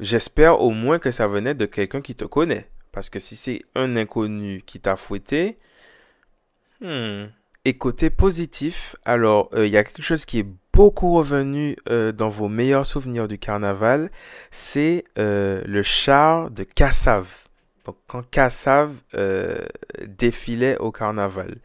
j'espère 0.00 0.60
au 0.60 0.70
moins 0.70 0.98
que 0.98 1.10
ça 1.10 1.26
venait 1.26 1.54
de 1.54 1.66
quelqu'un 1.66 2.00
qui 2.00 2.14
te 2.14 2.24
connaît. 2.24 2.70
Parce 2.90 3.10
que 3.10 3.18
si 3.18 3.36
c'est 3.36 3.62
un 3.74 3.94
inconnu 3.96 4.62
qui 4.64 4.80
t'a 4.80 4.96
fouetté, 4.96 5.58
hmm. 6.80 7.26
et 7.64 7.76
côté 7.76 8.10
positif, 8.10 8.96
alors 9.04 9.50
il 9.54 9.68
y 9.68 9.76
a 9.76 9.84
quelque 9.84 10.02
chose 10.02 10.24
qui 10.24 10.40
est 10.40 10.46
beaucoup 10.78 11.12
revenu 11.12 11.76
euh, 11.90 12.12
dans 12.12 12.28
vos 12.28 12.46
meilleurs 12.46 12.86
souvenirs 12.86 13.26
du 13.26 13.36
carnaval, 13.36 14.12
c'est 14.52 15.02
euh, 15.18 15.60
le 15.66 15.82
char 15.82 16.52
de 16.52 16.62
Cassave. 16.62 17.47
Donc 17.88 17.96
quand 18.06 18.22
Cassave 18.30 18.92
euh, 19.14 19.64
défilait 20.06 20.76
au 20.76 20.92
carnaval. 20.92 21.56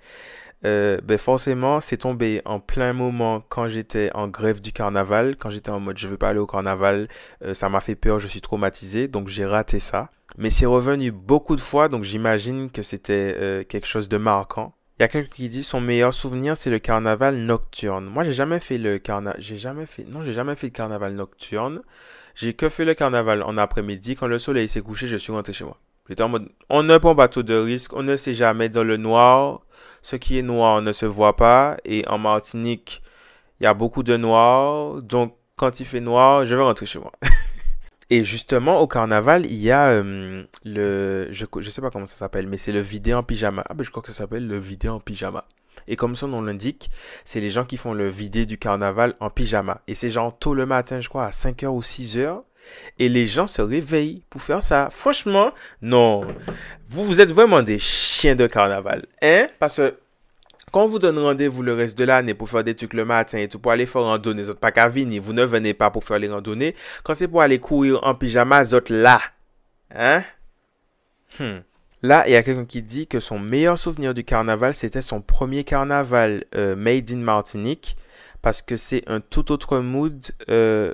ben 0.63 1.17
forcément, 1.17 1.81
c'est 1.81 1.97
tombé 1.97 2.41
en 2.45 2.61
plein 2.61 2.93
moment 2.93 3.43
quand 3.49 3.67
j'étais 3.67 4.09
en 4.13 4.29
grève 4.29 4.61
du 4.61 4.71
carnaval, 4.71 5.35
quand 5.35 5.49
j'étais 5.49 5.69
en 5.69 5.81
mode 5.81 5.97
je 5.97 6.07
veux 6.07 6.15
pas 6.15 6.29
aller 6.29 6.39
au 6.39 6.47
carnaval, 6.47 7.09
ça 7.51 7.67
m'a 7.67 7.81
fait 7.81 7.95
peur, 7.95 8.19
je 8.19 8.29
suis 8.29 8.39
traumatisé, 8.39 9.09
donc 9.09 9.27
j'ai 9.27 9.45
raté 9.45 9.79
ça. 9.79 10.09
Mais 10.37 10.49
c'est 10.49 10.65
revenu 10.65 11.11
beaucoup 11.11 11.57
de 11.57 11.61
fois, 11.61 11.89
donc 11.89 12.05
j'imagine 12.05 12.71
que 12.71 12.83
c'était 12.83 13.65
quelque 13.67 13.87
chose 13.87 14.07
de 14.07 14.15
marquant. 14.15 14.73
Il 14.97 15.01
y 15.01 15.05
a 15.05 15.09
quelqu'un 15.09 15.35
qui 15.35 15.49
dit 15.49 15.63
son 15.63 15.81
meilleur 15.81 16.13
souvenir 16.13 16.55
c'est 16.55 16.69
le 16.69 16.79
carnaval 16.79 17.35
nocturne. 17.35 18.05
Moi 18.05 18.23
j'ai 18.23 18.31
jamais 18.31 18.61
fait 18.61 18.77
le 18.77 18.99
carnaval, 18.99 19.41
j'ai 19.41 19.57
jamais 19.57 19.85
fait, 19.85 20.05
non 20.05 20.23
j'ai 20.23 20.31
jamais 20.31 20.55
fait 20.55 20.67
le 20.67 20.71
carnaval 20.71 21.15
nocturne. 21.15 21.81
J'ai 22.35 22.53
que 22.53 22.69
fait 22.69 22.85
le 22.85 22.93
carnaval 22.93 23.43
en 23.43 23.57
après-midi 23.57 24.15
quand 24.15 24.27
le 24.27 24.39
soleil 24.39 24.69
s'est 24.69 24.81
couché, 24.81 25.07
je 25.07 25.17
suis 25.17 25.33
rentré 25.33 25.51
chez 25.51 25.65
moi. 25.65 25.77
J'étais 26.09 26.23
en 26.23 26.29
mode, 26.29 26.49
on 26.69 26.85
pas 27.15 27.27
tout 27.27 27.43
de 27.43 27.55
risque, 27.55 27.93
on 27.93 28.03
ne 28.03 28.17
sait 28.17 28.33
jamais 28.33 28.69
dans 28.69 28.83
le 28.83 28.97
noir. 28.97 29.61
Ce 30.01 30.17
qui 30.17 30.37
est 30.37 30.41
noir 30.41 30.81
ne 30.81 30.91
se 30.91 31.05
voit 31.05 31.35
pas 31.35 31.77
et 31.85 32.05
en 32.07 32.17
Martinique 32.17 33.01
il 33.59 33.63
y 33.63 33.67
a 33.67 33.73
beaucoup 33.73 34.03
de 34.03 34.17
noir, 34.17 35.01
donc 35.01 35.37
quand 35.55 35.79
il 35.79 35.85
fait 35.85 36.01
noir, 36.01 36.45
je 36.45 36.55
vais 36.55 36.61
rentrer 36.61 36.85
chez 36.85 36.99
moi. 36.99 37.11
Et 38.09 38.23
justement, 38.23 38.79
au 38.79 38.87
carnaval, 38.87 39.45
il 39.45 39.55
y 39.55 39.71
a 39.71 39.87
euh, 39.87 40.43
le. 40.65 41.27
Je 41.31 41.45
ne 41.55 41.61
sais 41.61 41.81
pas 41.81 41.89
comment 41.89 42.05
ça 42.05 42.15
s'appelle, 42.15 42.47
mais 42.47 42.57
c'est 42.57 42.71
le 42.71 42.81
vidé 42.81 43.13
en 43.13 43.23
pyjama. 43.23 43.63
Ah, 43.69 43.73
ben 43.73 43.83
je 43.83 43.89
crois 43.89 44.03
que 44.03 44.09
ça 44.09 44.15
s'appelle 44.15 44.47
le 44.47 44.57
vidé 44.57 44.89
en 44.89 44.99
pyjama. 44.99 45.45
Et 45.87 45.95
comme 45.95 46.15
son 46.15 46.27
nom 46.27 46.41
l'indique, 46.41 46.91
c'est 47.25 47.39
les 47.39 47.49
gens 47.49 47.65
qui 47.65 47.77
font 47.77 47.93
le 47.93 48.07
vidé 48.07 48.45
du 48.45 48.57
carnaval 48.57 49.15
en 49.19 49.29
pyjama. 49.29 49.81
Et 49.87 49.95
c'est 49.95 50.09
genre 50.09 50.37
tôt 50.37 50.53
le 50.53 50.65
matin, 50.65 50.99
je 50.99 51.09
crois, 51.09 51.25
à 51.25 51.31
5h 51.31 51.67
ou 51.67 51.81
6h. 51.81 52.43
Et 52.99 53.09
les 53.09 53.25
gens 53.25 53.47
se 53.47 53.61
réveillent 53.61 54.23
pour 54.29 54.41
faire 54.41 54.61
ça. 54.61 54.89
Franchement, 54.91 55.51
non. 55.81 56.25
Vous, 56.87 57.03
vous 57.03 57.21
êtes 57.21 57.31
vraiment 57.31 57.61
des 57.61 57.79
chiens 57.79 58.35
de 58.35 58.47
carnaval. 58.47 59.05
Hein? 59.21 59.47
Parce 59.59 59.77
que 59.77 59.95
quand 60.71 60.87
vous 60.87 60.97
donne 60.97 61.19
rendez-vous 61.19 61.61
le 61.61 61.75
reste 61.75 61.97
de 61.97 62.03
l'année 62.03 62.33
pour 62.33 62.49
faire 62.49 62.63
des 62.63 62.75
trucs 62.75 62.93
le 62.93 63.05
matin 63.05 63.37
et 63.37 63.47
tout, 63.47 63.59
pour 63.59 63.71
aller 63.71 63.85
faire 63.85 64.01
randonnée, 64.01 64.41
vous 64.41 64.55
pas 64.55 64.71
qu'à 64.71 64.89
venir, 64.89 65.21
vous 65.21 65.33
ne 65.33 65.43
venez 65.43 65.75
pas 65.75 65.91
pour 65.91 66.03
faire 66.03 66.17
les 66.17 66.27
randonnées. 66.27 66.75
Quand 67.03 67.13
c'est 67.13 67.27
pour 67.27 67.43
aller 67.43 67.59
courir 67.59 67.99
en 68.03 68.15
pyjama, 68.15 68.63
vous 68.63 68.75
êtes 68.75 68.89
là. 68.89 69.21
Hein? 69.93 70.23
Hmm. 71.39 71.59
Là, 72.01 72.23
il 72.27 72.33
y 72.33 72.35
a 72.35 72.43
quelqu'un 72.43 72.65
qui 72.65 72.81
dit 72.81 73.07
que 73.07 73.19
son 73.19 73.39
meilleur 73.39 73.77
souvenir 73.77 74.15
du 74.15 74.23
carnaval, 74.23 74.73
c'était 74.73 75.01
son 75.01 75.21
premier 75.21 75.63
carnaval 75.63 76.43
euh, 76.55 76.75
made 76.75 77.11
in 77.11 77.17
Martinique, 77.17 77.95
parce 78.41 78.61
que 78.61 78.75
c'est 78.75 79.03
un 79.07 79.21
tout 79.21 79.51
autre 79.51 79.77
mood 79.77 80.25
euh, 80.49 80.91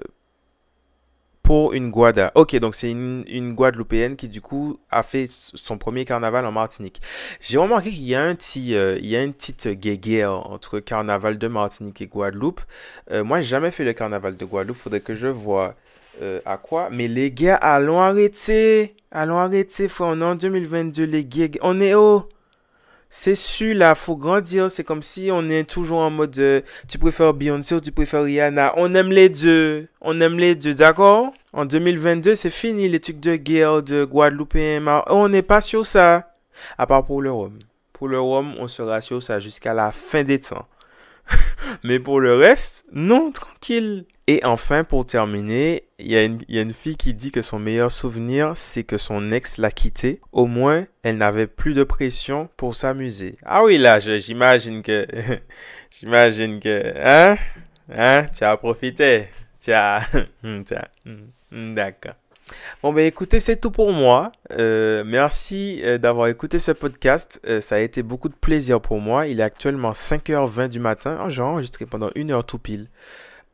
pour 1.50 1.74
une 1.74 1.90
Guada. 1.90 2.32
Ok, 2.36 2.56
donc 2.58 2.76
c'est 2.76 2.92
une, 2.92 3.54
Guadeloupéenne 3.56 4.16
qui 4.16 4.30
du 4.30 4.40
coup 4.40 4.80
a 4.92 5.02
fait 5.02 5.26
son 5.28 5.80
premier 5.80 6.06
carnaval 6.06 6.46
en 6.46 6.52
Martinique. 6.52 7.02
J'ai 7.42 7.58
remarqué 7.58 7.90
qu'il 7.90 8.06
y 8.06 8.14
a 8.14 8.22
un 8.22 8.36
petit, 8.36 8.76
euh, 8.76 9.00
il 9.02 9.08
y 9.08 9.16
a 9.16 9.24
une 9.24 9.34
petite 9.34 9.68
guéguerre 9.68 10.32
entre 10.32 10.80
carnaval 10.80 11.40
de 11.40 11.48
Martinique 11.48 12.02
et 12.04 12.06
Guadeloupe. 12.06 12.62
Euh, 13.10 13.24
moi, 13.24 13.42
j'ai 13.42 13.48
jamais 13.48 13.72
fait 13.72 13.84
le 13.84 13.94
carnaval 13.94 14.38
de 14.38 14.46
Guadeloupe. 14.46 14.78
Faudrait 14.78 15.00
que 15.00 15.16
je 15.16 15.26
vois 15.26 15.74
euh, 16.22 16.40
à 16.46 16.58
quoi. 16.58 16.90
Mais 16.92 17.08
les 17.08 17.32
gars, 17.32 17.56
allons 17.56 18.00
arrêter. 18.00 18.96
Allons 19.10 19.40
arrêter, 19.40 19.88
frère. 19.88 20.10
On 20.10 20.22
est 20.22 20.26
en 20.26 20.36
2022, 20.36 21.04
les 21.04 21.26
gars. 21.26 21.48
On 21.64 21.82
est 21.82 21.96
où? 21.96 22.26
C'est 23.12 23.36
sûr, 23.36 23.76
là, 23.76 23.96
faut 23.96 24.16
grandir. 24.16 24.70
C'est 24.70 24.84
comme 24.84 25.02
si 25.02 25.30
on 25.32 25.50
est 25.50 25.68
toujours 25.68 26.00
en 26.00 26.12
mode 26.12 26.64
tu 26.88 27.00
préfères 27.00 27.34
Beyoncé 27.34 27.74
ou 27.76 27.82
tu 27.82 27.92
préfères 27.92 28.24
Rihanna? 28.24 28.74
On 28.78 28.94
aime 28.94 29.12
les 29.12 29.30
deux. 29.30 29.88
On 30.00 30.22
aime 30.22 30.38
les 30.38 30.54
deux, 30.54 30.76
d'accord? 30.76 31.34
En 31.52 31.66
2022, 31.66 32.36
c'est 32.36 32.52
fini 32.52 32.88
les 32.88 33.00
trucs 33.00 33.20
de 33.20 33.36
guerre 33.36 33.82
de 33.82 34.06
Guadeloupe. 34.06 34.56
On 35.08 35.28
n'est 35.28 35.42
pas 35.42 35.62
sur 35.62 35.86
ça. 35.86 36.32
À 36.78 36.86
part 36.86 37.04
pour 37.04 37.22
le 37.24 37.32
Rhum. 37.32 37.58
Pour 37.94 38.08
le 38.08 38.20
Rhum, 38.20 38.54
on 38.60 38.68
sera 38.68 39.02
sur 39.02 39.24
ça 39.24 39.40
jusqu'à 39.40 39.74
la 39.74 39.92
fin 39.92 40.24
des 40.24 40.40
temps. 40.40 40.68
Mais 41.84 42.00
pour 42.00 42.20
le 42.20 42.36
reste, 42.36 42.86
non, 42.92 43.32
tranquille. 43.32 44.06
Et 44.28 44.46
enfin, 44.46 44.84
pour 44.84 45.06
terminer, 45.08 45.86
il 45.98 46.08
y, 46.12 46.16
a 46.16 46.62
une 46.62 46.74
fille 46.74 46.98
qui 46.98 47.16
dit 47.16 47.32
que 47.32 47.42
son 47.42 47.58
meilleur 47.58 47.90
souvenir, 47.90 48.54
c'est 48.56 48.84
que 48.84 48.98
son 48.98 49.32
ex 49.32 49.58
l'a 49.58 49.72
quitté. 49.72 50.22
Au 50.32 50.46
moins, 50.46 50.86
elle 51.02 51.18
n'avait 51.18 51.48
plus 51.48 51.74
de 51.74 51.84
pression 51.84 52.48
pour 52.56 52.76
s'amuser. 52.76 53.38
Ah 53.44 53.64
oui, 53.64 53.80
là, 53.80 54.00
j'imagine 54.00 54.84
que... 54.84 55.08
j'imagine 56.00 56.60
que... 56.60 56.94
Hein? 56.96 57.38
Hein? 57.92 58.28
Tu 58.28 58.46
profité. 58.60 59.26
Hmm, 61.52 61.74
d'accord. 61.74 62.14
Bon, 62.82 62.94
ben 62.94 63.06
écoutez, 63.06 63.40
c'est 63.40 63.58
tout 63.58 63.72
pour 63.72 63.92
moi. 63.92 64.32
Euh, 64.52 65.04
merci 65.06 65.82
euh, 65.84 65.98
d'avoir 65.98 66.28
écouté 66.28 66.60
ce 66.60 66.72
podcast. 66.72 67.42
Euh, 67.46 67.62
ça 67.62 67.76
a 67.76 67.80
été 67.80 68.04
beaucoup 68.04 68.30
de 68.30 68.36
plaisir 68.36 68.80
pour 68.82 69.00
moi. 69.00 69.28
Il 69.28 69.40
est 69.40 69.44
actuellement 69.44 69.92
5h20 69.92 70.70
du 70.70 70.80
matin. 70.80 71.22
Oh, 71.26 71.30
j'ai 71.30 71.42
enregistré 71.42 71.86
pendant 71.86 72.10
une 72.16 72.32
heure 72.32 72.46
tout 72.46 72.60
pile. 72.60 72.88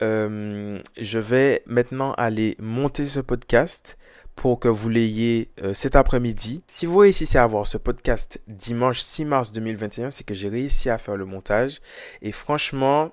je 0.02 1.20
vais 1.20 1.64
maintenant 1.66 2.14
aller 2.14 2.56
monter 2.60 3.06
ce 3.06 3.20
podcast 3.20 3.98
pour 4.36 4.60
que 4.60 4.68
vous 4.68 4.90
l'ayez 4.90 5.50
cet 5.74 5.96
après-midi. 5.96 6.64
Si 6.68 6.86
vous 6.86 7.00
réussissez 7.00 7.38
à 7.38 7.44
avoir 7.44 7.66
ce 7.66 7.78
podcast 7.78 8.42
dimanche 8.48 9.00
6 9.00 9.26
mars 9.26 9.52
2021, 9.54 10.12
c'est 10.12 10.26
que 10.26 10.34
j'ai 10.34 10.50
réussi 10.50 10.90
à 10.90 10.98
faire 10.98 11.16
le 11.16 11.26
montage. 11.26 11.80
Et 12.22 12.34
franchement, 12.34 13.12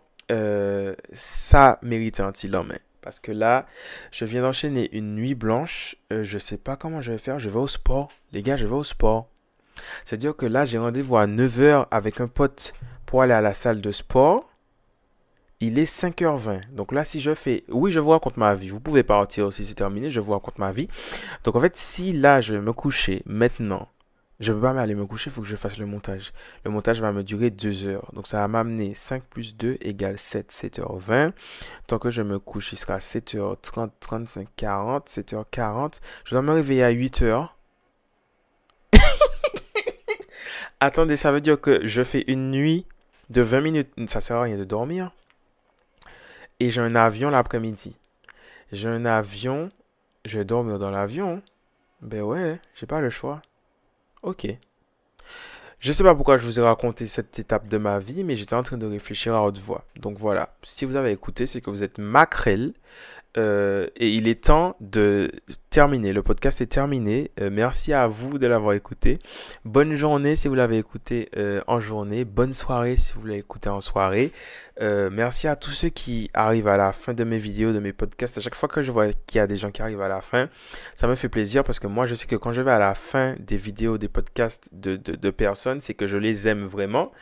ça 1.13 1.79
mérite 1.83 2.21
un 2.21 2.33
petit 2.33 2.49
main. 2.49 2.79
Parce 3.03 3.21
que 3.21 3.33
là, 3.33 3.67
je 4.13 4.25
viens 4.25 4.43
d'enchaîner 4.43 4.89
une 4.97 5.15
nuit 5.15 5.35
blanche. 5.35 5.97
Euh, 6.13 6.25
je 6.25 6.39
sais 6.39 6.57
pas 6.57 6.77
comment 6.77 7.03
je 7.03 7.13
vais 7.13 7.19
faire. 7.19 7.39
Je 7.39 7.51
vais 7.51 7.59
au 7.59 7.67
sport. 7.67 8.09
Les 8.33 8.43
gars, 8.43 8.57
je 8.57 8.67
vais 8.67 8.75
au 8.75 8.85
sport. 8.85 9.29
C'est-à-dire 10.05 10.37
que 10.37 10.47
là, 10.47 10.65
j'ai 10.65 10.79
rendez-vous 10.79 11.17
à 11.17 11.27
9h 11.27 11.87
avec 11.91 12.21
un 12.21 12.29
pote 12.29 12.73
pour 13.05 13.23
aller 13.23 13.33
à 13.33 13.41
la 13.41 13.55
salle 13.55 13.81
de 13.81 13.91
sport. 13.91 14.49
Il 15.61 15.79
est 15.79 15.93
5h20. 15.93 16.71
Donc 16.73 16.93
là, 16.93 17.05
si 17.05 17.21
je 17.21 17.35
fais... 17.35 17.65
Oui, 17.69 17.93
je 17.93 18.01
vous 18.01 18.11
raconte 18.11 18.37
ma 18.37 18.55
vie. 18.55 18.69
Vous 18.69 18.81
pouvez 18.81 19.03
partir 19.03 19.53
si 19.53 19.65
c'est 19.65 19.75
terminé. 19.75 20.11
Je 20.11 20.21
vous 20.21 20.33
raconte 20.33 20.59
ma 20.59 20.73
vie. 20.73 20.89
Donc 21.45 21.57
en 21.57 21.61
fait, 21.61 21.77
si 21.77 22.13
là, 22.13 22.41
je 22.41 22.55
vais 22.55 22.61
me 22.61 22.73
coucher 22.73 23.23
maintenant 23.27 23.89
je 24.41 24.53
ne 24.53 24.57
peux 24.57 24.63
pas 24.63 24.81
aller 24.81 24.95
me 24.95 25.07
coucher, 25.07 25.31
il 25.31 25.33
faut 25.33 25.43
que 25.43 25.47
je 25.47 25.57
fasse 25.57 25.79
le 25.79 25.87
montage. 25.87 26.33
Le 26.65 26.71
montage 26.71 27.01
va 27.01 27.13
me 27.13 27.23
durer 27.23 27.51
2 27.51 27.87
heures. 27.87 28.11
Donc 28.13 28.27
ça 28.27 28.39
va 28.39 28.49
m'amener 28.49 28.95
5 28.95 29.23
plus 29.23 29.57
2 29.57 29.79
égale 29.81 30.19
7, 30.19 30.51
7h20. 30.53 31.33
Tant 31.87 31.99
que 31.99 32.11
je 32.11 32.23
me 32.23 32.39
couche, 32.39 32.73
il 32.73 32.77
sera 32.77 32.99
7h30, 32.99 33.91
35, 34.01 34.49
40, 34.57 35.09
7h40. 35.09 36.01
Je 36.25 36.31
dois 36.31 36.43
me 36.43 36.53
réveiller 36.53 36.83
à 36.83 36.93
8h. 36.93 37.49
Attendez, 40.81 41.17
ça 41.17 41.31
veut 41.31 41.41
dire 41.41 41.61
que 41.61 41.87
je 41.87 42.03
fais 42.03 42.25
une 42.27 42.51
nuit 42.51 42.87
de 43.31 43.43
20 43.43 43.61
minutes. 43.61 43.93
Ça 44.09 44.21
sert 44.21 44.37
à 44.39 44.43
rien 44.43 44.57
de 44.57 44.65
dormir. 44.65 45.13
Et 46.59 46.71
j'ai 46.71 46.81
un 46.81 46.97
avion 46.97 47.31
l'après-midi. 47.31 47.97
J'ai 48.73 48.89
un 48.89 49.05
avion. 49.05 49.69
Je 50.25 50.39
vais 50.39 50.45
dormir 50.45 50.79
dans 50.79 50.91
l'avion. 50.91 51.43
Ben 52.01 52.23
ouais, 52.23 52.61
j'ai 52.75 52.87
pas 52.87 53.01
le 53.01 53.11
choix. 53.11 53.43
Ok. 54.23 54.47
Je 55.81 55.93
sais 55.93 56.05
pas 56.05 56.15
pourquoi 56.15 56.37
je 56.37 56.45
vous 56.45 56.61
ai 56.61 56.63
raconté 56.63 57.07
cette 57.07 57.41
étape 57.41 57.67
de 57.69 57.77
ma 57.77 57.99
vie, 57.99 58.23
mais 58.23 58.37
j'étais 58.37 58.55
en 58.55 58.63
train 58.63 58.79
de 58.79 58.87
réfléchir 58.87 59.35
à 59.35 59.45
haute 59.45 59.59
voix. 59.59 59.85
Donc 59.97 60.17
voilà, 60.17 60.55
si 60.63 60.85
vous 60.85 60.95
avez 60.95 61.11
écouté, 61.11 61.45
c'est 61.45 61.61
que 61.61 61.71
vous 61.71 61.83
êtes 61.83 61.99
maquerelle. 61.99 62.73
Euh, 63.39 63.87
et 63.97 64.09
il 64.09 64.29
est 64.29 64.45
temps 64.45 64.77
de 64.81 65.31
terminer. 65.71 66.13
Le 66.13 66.23
podcast 66.23 66.61
est 66.61 66.67
terminé. 66.67 67.31
Euh, 67.41 67.51
merci 67.51 67.93
à 67.93 68.07
vous 68.07 68.39
de 68.39 68.47
l'avoir 68.47 68.75
écouté. 68.75 69.19
Bonne 69.65 69.95
journée 69.95 70.37
si 70.37 70.49
vous 70.49 70.55
l'avez 70.55 70.79
écouté 70.79 71.29
euh, 71.37 71.63
en 71.67 71.81
journée. 71.81 72.25
Bonne 72.25 72.53
soirée 72.53 72.97
si 72.97 73.15
vous 73.15 73.25
l'avez 73.27 73.41
écouté 73.41 73.69
en 73.69 73.81
soirée. 73.81 74.33
merci 74.81 75.49
à 75.49 75.57
tous 75.57 75.71
ceux 75.71 75.89
qui 75.89 76.31
arrivent 76.35 76.69
à 76.69 76.77
la 76.77 76.93
fin 76.93 77.15
de 77.15 77.25
mes 77.25 77.39
vidéos, 77.39 77.73
de 77.73 77.79
mes 77.79 77.93
podcasts. 77.93 78.39
À 78.39 78.41
chaque 78.41 78.57
fois 78.57 78.69
que 78.69 78.83
je 78.83 78.91
vois 78.91 79.13
qu'il 79.13 79.39
y 79.39 79.41
a 79.41 79.47
des 79.47 79.57
gens 79.57 79.71
qui 79.71 79.81
arrivent 79.83 80.03
à 80.03 80.09
la 80.09 80.21
fin, 80.21 80.49
ça 80.95 81.07
me 81.07 81.15
fait 81.15 81.29
plaisir 81.29 81.65
parce 81.65 81.81
que 81.81 81.87
moi, 81.87 82.07
je 82.07 82.15
sais 82.15 82.27
que 82.27 82.37
quand 82.37 82.53
je 82.53 82.61
vais 82.61 82.71
à 82.71 82.79
la 82.79 82.95
fin 82.95 83.37
des 83.39 83.57
vidéos, 83.57 83.99
des 83.99 84.09
podcasts 84.09 84.69
de, 84.73 84.97
de, 84.97 85.15
de 85.15 85.31
personnes, 85.31 85.81
c'est 85.81 85.95
que 85.95 86.07
je 86.07 86.19
les 86.19 86.49
aime 86.49 86.65
vraiment. 86.65 87.13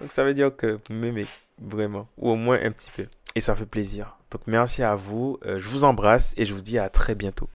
Donc 0.00 0.12
ça 0.12 0.24
veut 0.24 0.34
dire 0.34 0.54
que 0.54 0.78
vous 0.88 0.94
m'aimez 0.94 1.26
vraiment, 1.60 2.08
ou 2.16 2.30
au 2.30 2.36
moins 2.36 2.58
un 2.62 2.70
petit 2.70 2.90
peu. 2.90 3.06
Et 3.34 3.40
ça 3.40 3.56
fait 3.56 3.66
plaisir. 3.66 4.17
Donc 4.30 4.42
merci 4.46 4.82
à 4.82 4.94
vous, 4.94 5.38
euh, 5.46 5.58
je 5.58 5.68
vous 5.68 5.84
embrasse 5.84 6.34
et 6.36 6.44
je 6.44 6.52
vous 6.52 6.60
dis 6.60 6.78
à 6.78 6.88
très 6.88 7.14
bientôt. 7.14 7.46